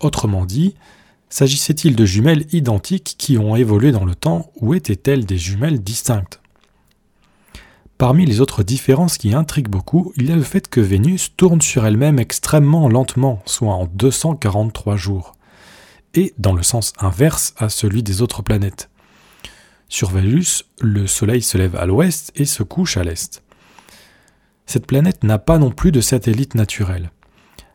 Autrement 0.00 0.46
dit, 0.46 0.76
s'agissait-il 1.28 1.96
de 1.96 2.04
jumelles 2.04 2.46
identiques 2.52 3.16
qui 3.18 3.36
ont 3.36 3.56
évolué 3.56 3.90
dans 3.90 4.04
le 4.04 4.14
temps 4.14 4.52
ou 4.60 4.74
étaient-elles 4.74 5.24
des 5.24 5.38
jumelles 5.38 5.82
distinctes? 5.82 6.40
Parmi 7.96 8.26
les 8.26 8.40
autres 8.40 8.64
différences 8.64 9.18
qui 9.18 9.34
intriguent 9.34 9.68
beaucoup, 9.68 10.12
il 10.16 10.28
y 10.28 10.32
a 10.32 10.36
le 10.36 10.42
fait 10.42 10.68
que 10.68 10.80
Vénus 10.80 11.36
tourne 11.36 11.60
sur 11.60 11.86
elle-même 11.86 12.18
extrêmement 12.18 12.88
lentement, 12.88 13.40
soit 13.46 13.72
en 13.72 13.86
243 13.86 14.96
jours, 14.96 15.36
et 16.14 16.34
dans 16.38 16.54
le 16.54 16.64
sens 16.64 16.92
inverse 16.98 17.54
à 17.56 17.68
celui 17.68 18.02
des 18.02 18.20
autres 18.20 18.42
planètes. 18.42 18.90
Sur 19.88 20.10
Vénus, 20.10 20.64
le 20.80 21.06
Soleil 21.06 21.40
se 21.40 21.56
lève 21.56 21.76
à 21.76 21.86
l'ouest 21.86 22.32
et 22.34 22.46
se 22.46 22.64
couche 22.64 22.96
à 22.96 23.04
l'est. 23.04 23.42
Cette 24.66 24.86
planète 24.86 25.22
n'a 25.22 25.38
pas 25.38 25.58
non 25.58 25.70
plus 25.70 25.92
de 25.92 26.00
satellite 26.00 26.56
naturel. 26.56 27.12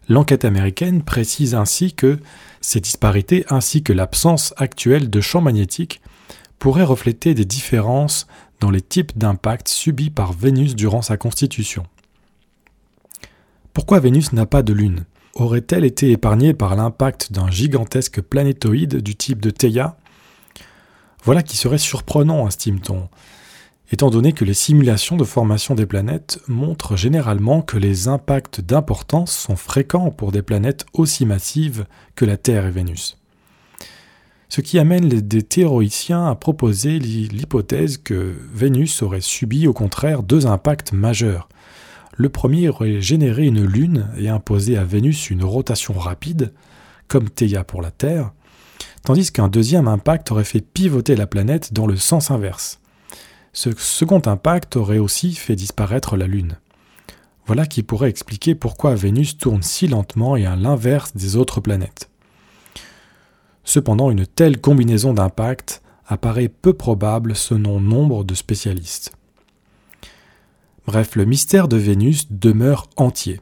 L'enquête 0.10 0.44
américaine 0.44 1.04
précise 1.04 1.56
ainsi 1.56 1.94
que 1.94 2.20
ces 2.62 2.82
disparités 2.82 3.46
ainsi 3.50 3.84
que 3.84 3.94
l'absence 3.94 4.54
actuelle 4.58 5.10
de 5.10 5.22
champ 5.22 5.40
magnétique 5.40 6.02
pourraient 6.58 6.84
refléter 6.84 7.34
des 7.36 7.46
différences 7.46 8.28
dans 8.60 8.72
les 8.72 8.82
types 8.82 9.18
d'impacts 9.18 9.70
subis 9.70 10.10
par 10.10 10.34
Vénus 10.34 10.76
durant 10.76 11.02
sa 11.02 11.18
constitution. 11.18 11.86
Pourquoi 13.74 14.00
Vénus 14.00 14.34
n'a 14.34 14.46
pas 14.46 14.64
de 14.64 14.74
Lune? 14.74 15.06
Aurait-elle 15.36 15.86
été 15.86 16.12
épargnée 16.12 16.54
par 16.54 16.76
l'impact 16.76 17.32
d'un 17.32 17.50
gigantesque 17.50 18.22
planétoïde 18.22 18.98
du 18.98 19.16
type 19.16 19.42
de 19.42 19.52
Theia? 19.52 19.98
Voilà 21.24 21.44
qui 21.44 21.56
serait 21.56 21.78
surprenant, 21.78 22.48
estime-t-on, 22.48 23.10
étant 23.92 24.10
donné 24.10 24.34
que 24.34 24.46
les 24.46 24.54
simulations 24.54 25.18
de 25.18 25.24
formation 25.24 25.76
des 25.76 25.86
planètes 25.86 26.40
montrent 26.48 26.96
généralement 26.96 27.62
que 27.62 27.78
les 27.78 28.08
impacts 28.08 28.62
d'importance 28.62 29.32
sont 29.32 29.56
fréquents 29.56 30.12
pour 30.12 30.32
des 30.32 30.42
planètes 30.42 30.86
aussi 30.94 31.26
massives 31.26 31.86
que 32.16 32.26
la 32.26 32.38
Terre 32.38 32.66
et 32.66 32.72
Vénus. 32.72 33.19
Ce 34.50 34.62
qui 34.62 34.80
amène 34.80 35.08
des 35.08 35.44
théoriciens 35.44 36.26
à 36.26 36.34
proposer 36.34 36.98
l'hypothèse 36.98 37.98
que 37.98 38.36
Vénus 38.52 39.04
aurait 39.04 39.22
subi 39.22 39.68
au 39.68 39.74
contraire 39.74 40.24
deux 40.24 40.48
impacts 40.48 40.92
majeurs. 40.92 41.48
Le 42.18 42.30
premier 42.30 42.68
aurait 42.68 43.00
généré 43.00 43.46
une 43.46 43.64
lune 43.64 44.08
et 44.18 44.28
imposé 44.28 44.76
à 44.76 44.84
Vénus 44.84 45.30
une 45.30 45.44
rotation 45.44 45.94
rapide, 45.94 46.52
comme 47.08 47.30
Theia 47.30 47.64
pour 47.64 47.84
la 47.84 47.92
Terre, 47.92 48.32
tandis 49.04 49.32
qu'un 49.32 49.50
deuxième 49.50 49.88
impact 49.88 50.32
aurait 50.32 50.44
fait 50.44 50.62
pivoter 50.62 51.16
la 51.16 51.28
planète 51.28 51.72
dans 51.72 51.86
le 51.86 51.96
sens 51.96 52.32
inverse. 52.32 52.80
Ce 53.54 53.70
second 53.78 54.22
impact 54.26 54.76
aurait 54.76 54.98
aussi 54.98 55.34
fait 55.34 55.56
disparaître 55.56 56.18
la 56.18 56.28
Lune. 56.28 56.58
Voilà 57.46 57.68
qui 57.68 57.84
pourrait 57.84 58.10
expliquer 58.10 58.56
pourquoi 58.56 58.96
Vénus 58.96 59.38
tourne 59.38 59.62
si 59.62 59.88
lentement 59.88 60.36
et 60.36 60.46
à 60.48 60.56
l'inverse 60.56 61.16
des 61.16 61.36
autres 61.36 61.62
planètes. 61.62 62.10
Cependant, 63.70 64.10
une 64.10 64.26
telle 64.26 64.60
combinaison 64.60 65.14
d'impacts 65.14 65.84
apparaît 66.08 66.50
peu 66.50 66.74
probable 66.74 67.36
selon 67.36 67.80
nombre 67.80 68.24
de 68.24 68.34
spécialistes. 68.34 69.12
Bref, 70.88 71.16
le 71.16 71.26
mystère 71.26 71.68
de 71.68 71.78
Vénus 71.78 72.32
demeure 72.32 72.90
entier. 72.98 73.42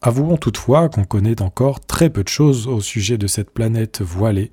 Avouons 0.00 0.36
toutefois 0.36 0.88
qu'on 0.88 1.04
connaît 1.04 1.40
encore 1.40 1.78
très 1.78 2.10
peu 2.10 2.24
de 2.24 2.28
choses 2.28 2.66
au 2.66 2.80
sujet 2.80 3.18
de 3.18 3.28
cette 3.28 3.52
planète 3.52 4.02
voilée, 4.02 4.50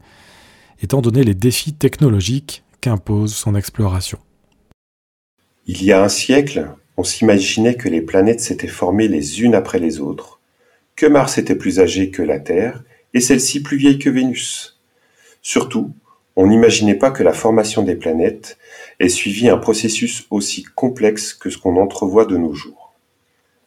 étant 0.84 1.02
donné 1.02 1.24
les 1.24 1.34
défis 1.34 1.74
technologiques 1.74 2.64
qu'impose 2.80 3.34
son 3.34 3.56
exploration. 3.56 4.20
Il 5.66 5.84
y 5.84 5.92
a 5.92 6.04
un 6.04 6.10
siècle, 6.10 6.70
on 6.98 7.04
s'imaginait 7.04 7.78
que 7.78 7.90
les 7.90 8.02
planètes 8.02 8.42
s'étaient 8.42 8.68
formées 8.68 9.08
les 9.08 9.42
unes 9.42 9.56
après 9.56 9.80
les 9.80 10.00
autres, 10.00 10.40
que 10.96 11.08
Mars 11.08 11.40
était 11.40 11.56
plus 11.56 11.80
âgé 11.80 12.12
que 12.12 12.22
la 12.22 12.40
Terre, 12.40 12.84
et 13.16 13.22
celle-ci 13.22 13.64
plus 13.64 13.78
vieille 13.78 13.98
que 13.98 14.12
Vénus. 14.12 14.79
Surtout, 15.42 15.92
on 16.36 16.48
n'imaginait 16.48 16.96
pas 16.96 17.12
que 17.12 17.24
la 17.24 17.34
formation 17.34 17.84
des 17.84 17.96
planètes 17.96 18.58
ait 19.00 19.10
suivi 19.10 19.50
un 19.50 19.58
processus 19.58 20.26
aussi 20.30 20.64
complexe 20.64 21.34
que 21.34 21.50
ce 21.50 21.58
qu'on 21.58 21.78
entrevoit 21.78 22.26
de 22.26 22.38
nos 22.38 22.54
jours. 22.54 22.94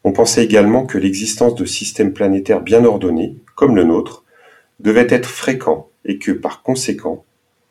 On 0.05 0.13
pensait 0.13 0.45
également 0.45 0.85
que 0.85 0.99
l'existence 0.99 1.55
de 1.55 1.65
systèmes 1.65 2.13
planétaires 2.13 2.61
bien 2.61 2.85
ordonnés, 2.85 3.37
comme 3.55 3.77
le 3.77 3.85
nôtre, 3.85 4.25
devait 4.81 5.07
être 5.11 5.29
fréquent 5.29 5.89
et 6.05 6.19
que, 6.19 6.33
par 6.33 6.63
conséquent, 6.63 7.25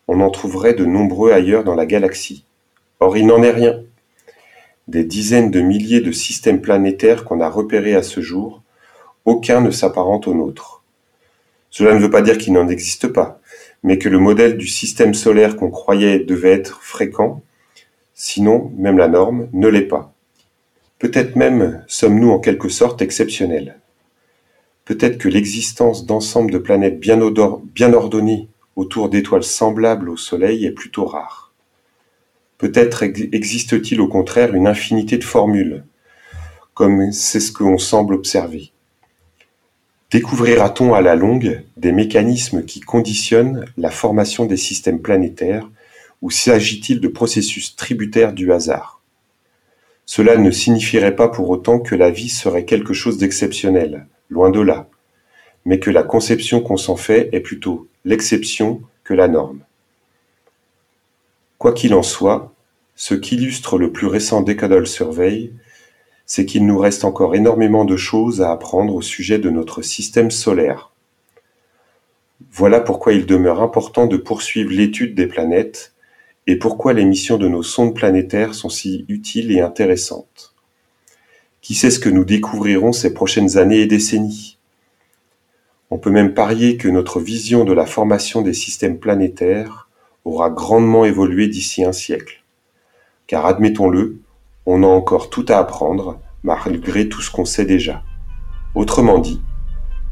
on 0.08 0.22
en 0.22 0.30
trouverait 0.30 0.74
de 0.74 0.86
nombreux 0.86 1.32
ailleurs 1.32 1.64
dans 1.64 1.76
la 1.76 1.86
galaxie. 1.86 2.46
Or 3.00 3.18
il 3.18 3.26
n'en 3.26 3.44
est 3.44 3.52
rien. 3.52 3.82
Des 4.88 5.04
dizaines 5.04 5.52
de 5.52 5.62
milliers 5.62 6.02
de 6.02 6.12
systèmes 6.12 6.62
planétaires 6.62 7.26
qu'on 7.26 7.42
a 7.42 7.50
repérés 7.50 7.96
à 7.96 8.04
ce 8.04 8.22
jour, 8.22 8.62
aucun 9.26 9.62
ne 9.62 9.72
s'apparente 9.72 10.28
au 10.28 10.34
nôtre. 10.34 10.84
Cela 11.70 11.94
ne 11.94 12.00
veut 12.00 12.10
pas 12.10 12.22
dire 12.22 12.38
qu'il 12.38 12.54
n'en 12.54 12.68
existe 12.68 13.08
pas, 13.08 13.41
mais 13.84 13.98
que 13.98 14.10
le 14.10 14.20
modèle 14.20 14.58
du 14.58 14.67
système 14.67 15.13
solaire 15.13 15.56
qu'on 15.56 15.72
croyait 15.72 16.20
devait 16.20 16.52
être 16.52 16.82
fréquent, 16.84 17.41
sinon 18.13 18.72
même 18.78 18.98
la 18.98 19.08
norme, 19.08 19.50
ne 19.54 19.67
l'est 19.67 19.88
pas. 19.88 20.13
Peut-être 21.00 21.36
même 21.36 21.84
sommes-nous 21.88 22.30
en 22.30 22.39
quelque 22.39 22.70
sorte 22.70 23.02
exceptionnels. 23.02 23.80
Peut-être 24.86 25.17
que 25.17 25.30
l'existence 25.30 26.06
d'ensemble 26.06 26.52
de 26.52 26.58
planètes 26.58 27.00
bien, 27.00 27.22
ordonnées 27.22 28.50
autour 28.76 29.10
d'étoiles 29.10 29.44
semblables 29.44 30.10
au 30.10 30.17
Soleil 30.17 30.65
est 30.65 30.72
plutôt 30.72 31.06
rare. 31.06 31.52
Peut-être 32.58 33.02
existe-t-il 33.04 34.00
au 34.00 34.08
contraire 34.08 34.54
une 34.54 34.67
infinité 34.67 35.17
de 35.17 35.24
formules, 35.24 35.84
comme 36.76 37.12
c'est 37.12 37.39
ce 37.39 37.52
qu'on 37.52 37.80
semble 37.80 38.13
observer. 38.13 38.72
Découvrira-t-on 40.12 40.93
à 40.93 41.00
la 41.00 41.15
longue 41.15 41.63
des 41.78 41.93
mécanismes 41.93 42.65
qui 42.65 42.82
conditionnent 42.82 43.65
la 43.78 43.89
formation 43.89 44.45
des 44.45 44.58
systèmes 44.58 45.02
planétaires 45.02 45.69
ou 46.21 46.30
s'agit-il 46.30 47.00
de 47.00 47.08
processus 47.08 47.78
tributaires 47.78 48.34
du 48.34 48.52
hasard? 48.52 49.02
Cela 50.06 50.36
ne 50.36 50.52
signifierait 50.52 51.15
pas 51.15 51.30
pour 51.30 51.50
autant 51.50 51.80
que 51.80 51.95
la 51.95 52.12
vie 52.12 52.28
serait 52.28 52.65
quelque 52.65 52.93
chose 52.93 53.17
d'exceptionnel, 53.19 54.06
loin 54.30 54.50
de 54.50 54.60
là, 54.60 54.89
mais 55.63 55.80
que 55.80 55.89
la 55.89 56.04
conception 56.04 56.60
qu'on 56.60 56.76
s'en 56.76 56.97
fait 56.97 57.30
est 57.32 57.39
plutôt 57.39 57.88
l'exception 58.04 58.82
que 59.06 59.13
la 59.13 59.30
norme. 59.30 59.62
Quoi 61.58 61.71
qu'il 61.71 61.93
en 61.93 62.04
soit, 62.04 62.54
ce 62.95 63.15
qu'illustre 63.15 63.78
le 63.78 63.93
plus 63.93 64.08
récent 64.08 64.41
Decadal 64.41 64.88
Survey, 64.88 65.52
c'est 66.34 66.46
qu'il 66.46 66.65
nous 66.65 66.78
reste 66.78 67.04
encore 67.04 67.36
énormément 67.36 67.84
de 67.84 67.98
choses 67.98 68.41
à 68.41 68.54
apprendre 68.54 68.96
au 68.96 69.02
sujet 69.02 69.38
de 69.38 69.50
notre 69.50 69.82
système 69.82 70.32
solaire. 70.32 70.94
Voilà 72.54 72.80
pourquoi 72.80 73.12
il 73.12 73.26
demeure 73.26 73.62
important 73.62 74.08
de 74.08 74.15
poursuivre 74.15 74.72
l'étude 74.72 75.13
des 75.13 75.28
planètes 75.28 75.94
et 76.48 76.56
pourquoi 76.56 76.94
les 76.94 77.04
missions 77.04 77.38
de 77.38 77.50
nos 77.50 77.63
sondes 77.63 77.94
planétaires 77.94 78.54
sont 78.54 78.70
si 78.70 79.04
utiles 79.10 79.52
et 79.52 79.60
intéressantes. 79.60 80.56
Qui 81.60 81.76
sait 81.76 81.91
ce 81.91 82.00
que 82.00 82.08
nous 82.08 82.24
découvrirons 82.24 82.94
ces 82.94 83.13
prochaines 83.13 83.58
années 83.58 83.82
et 83.82 83.86
décennies? 83.86 84.58
On 85.89 85.98
peut 85.98 86.12
même 86.12 86.34
parier 86.34 86.78
que 86.78 86.88
notre 86.88 87.20
vision 87.20 87.65
de 87.65 87.74
la 87.74 87.86
formation 87.86 88.41
des 88.41 88.54
systèmes 88.54 89.00
planétaires 89.00 89.89
aura 90.24 90.50
grandement 90.50 91.04
évolué 91.04 91.50
d'ici 91.50 91.84
un 91.84 91.91
siècle. 91.91 92.41
Car 93.28 93.46
admettons-le, 93.46 94.22
on 94.65 94.84
a 94.84 94.88
encore 94.88 95.30
tout 95.30 95.45
à 95.50 95.58
apprendre, 95.58 96.19
malgré 96.43 97.10
tout 97.10 97.21
ce 97.21 97.32
qu'on 97.32 97.45
sait 97.45 97.65
déjà. 97.65 98.04
Autrement 98.76 99.19
dit, 99.19 99.41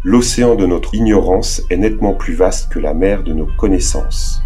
l'océan 0.03 0.55
de 0.55 0.65
notre 0.65 0.95
ignorance 0.95 1.61
est 1.69 1.77
nettement 1.77 2.13
plus 2.13 2.33
vaste 2.33 2.71
que 2.71 2.79
la 2.79 2.93
mer 2.93 3.23
de 3.23 3.33
nos 3.33 3.47
connaissances. 3.57 4.41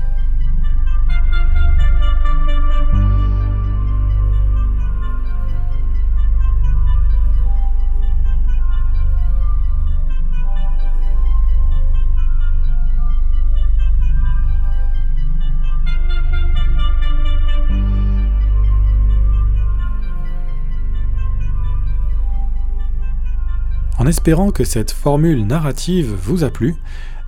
En 23.99 24.07
espérant 24.07 24.51
que 24.51 24.63
cette 24.63 24.91
formule 24.91 25.45
narrative 25.45 26.13
vous 26.13 26.43
a 26.43 26.49
plu, 26.49 26.75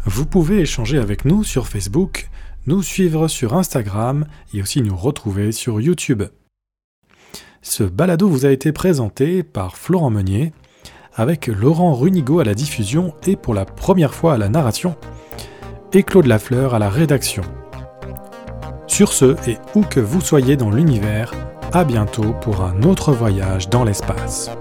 vous 0.05 0.25
pouvez 0.25 0.59
échanger 0.59 0.97
avec 0.97 1.25
nous 1.25 1.43
sur 1.43 1.67
Facebook, 1.67 2.29
nous 2.65 2.81
suivre 2.81 3.27
sur 3.27 3.55
Instagram 3.55 4.25
et 4.53 4.61
aussi 4.61 4.81
nous 4.81 4.95
retrouver 4.95 5.51
sur 5.51 5.79
YouTube. 5.79 6.23
Ce 7.61 7.83
balado 7.83 8.27
vous 8.27 8.45
a 8.45 8.51
été 8.51 8.71
présenté 8.71 9.43
par 9.43 9.77
Florent 9.77 10.09
Meunier, 10.09 10.53
avec 11.15 11.47
Laurent 11.47 11.93
Runigo 11.93 12.39
à 12.39 12.43
la 12.43 12.53
diffusion 12.53 13.13
et 13.25 13.35
pour 13.35 13.53
la 13.53 13.65
première 13.65 14.13
fois 14.13 14.33
à 14.33 14.37
la 14.37 14.49
narration, 14.49 14.95
et 15.93 16.03
Claude 16.03 16.27
Lafleur 16.27 16.73
à 16.73 16.79
la 16.79 16.89
rédaction. 16.89 17.43
Sur 18.87 19.13
ce, 19.13 19.35
et 19.49 19.57
où 19.75 19.81
que 19.81 19.99
vous 19.99 20.21
soyez 20.21 20.57
dans 20.57 20.69
l'univers, 20.69 21.33
à 21.73 21.83
bientôt 21.83 22.33
pour 22.41 22.61
un 22.61 22.83
autre 22.83 23.11
voyage 23.11 23.69
dans 23.69 23.83
l'espace. 23.83 24.51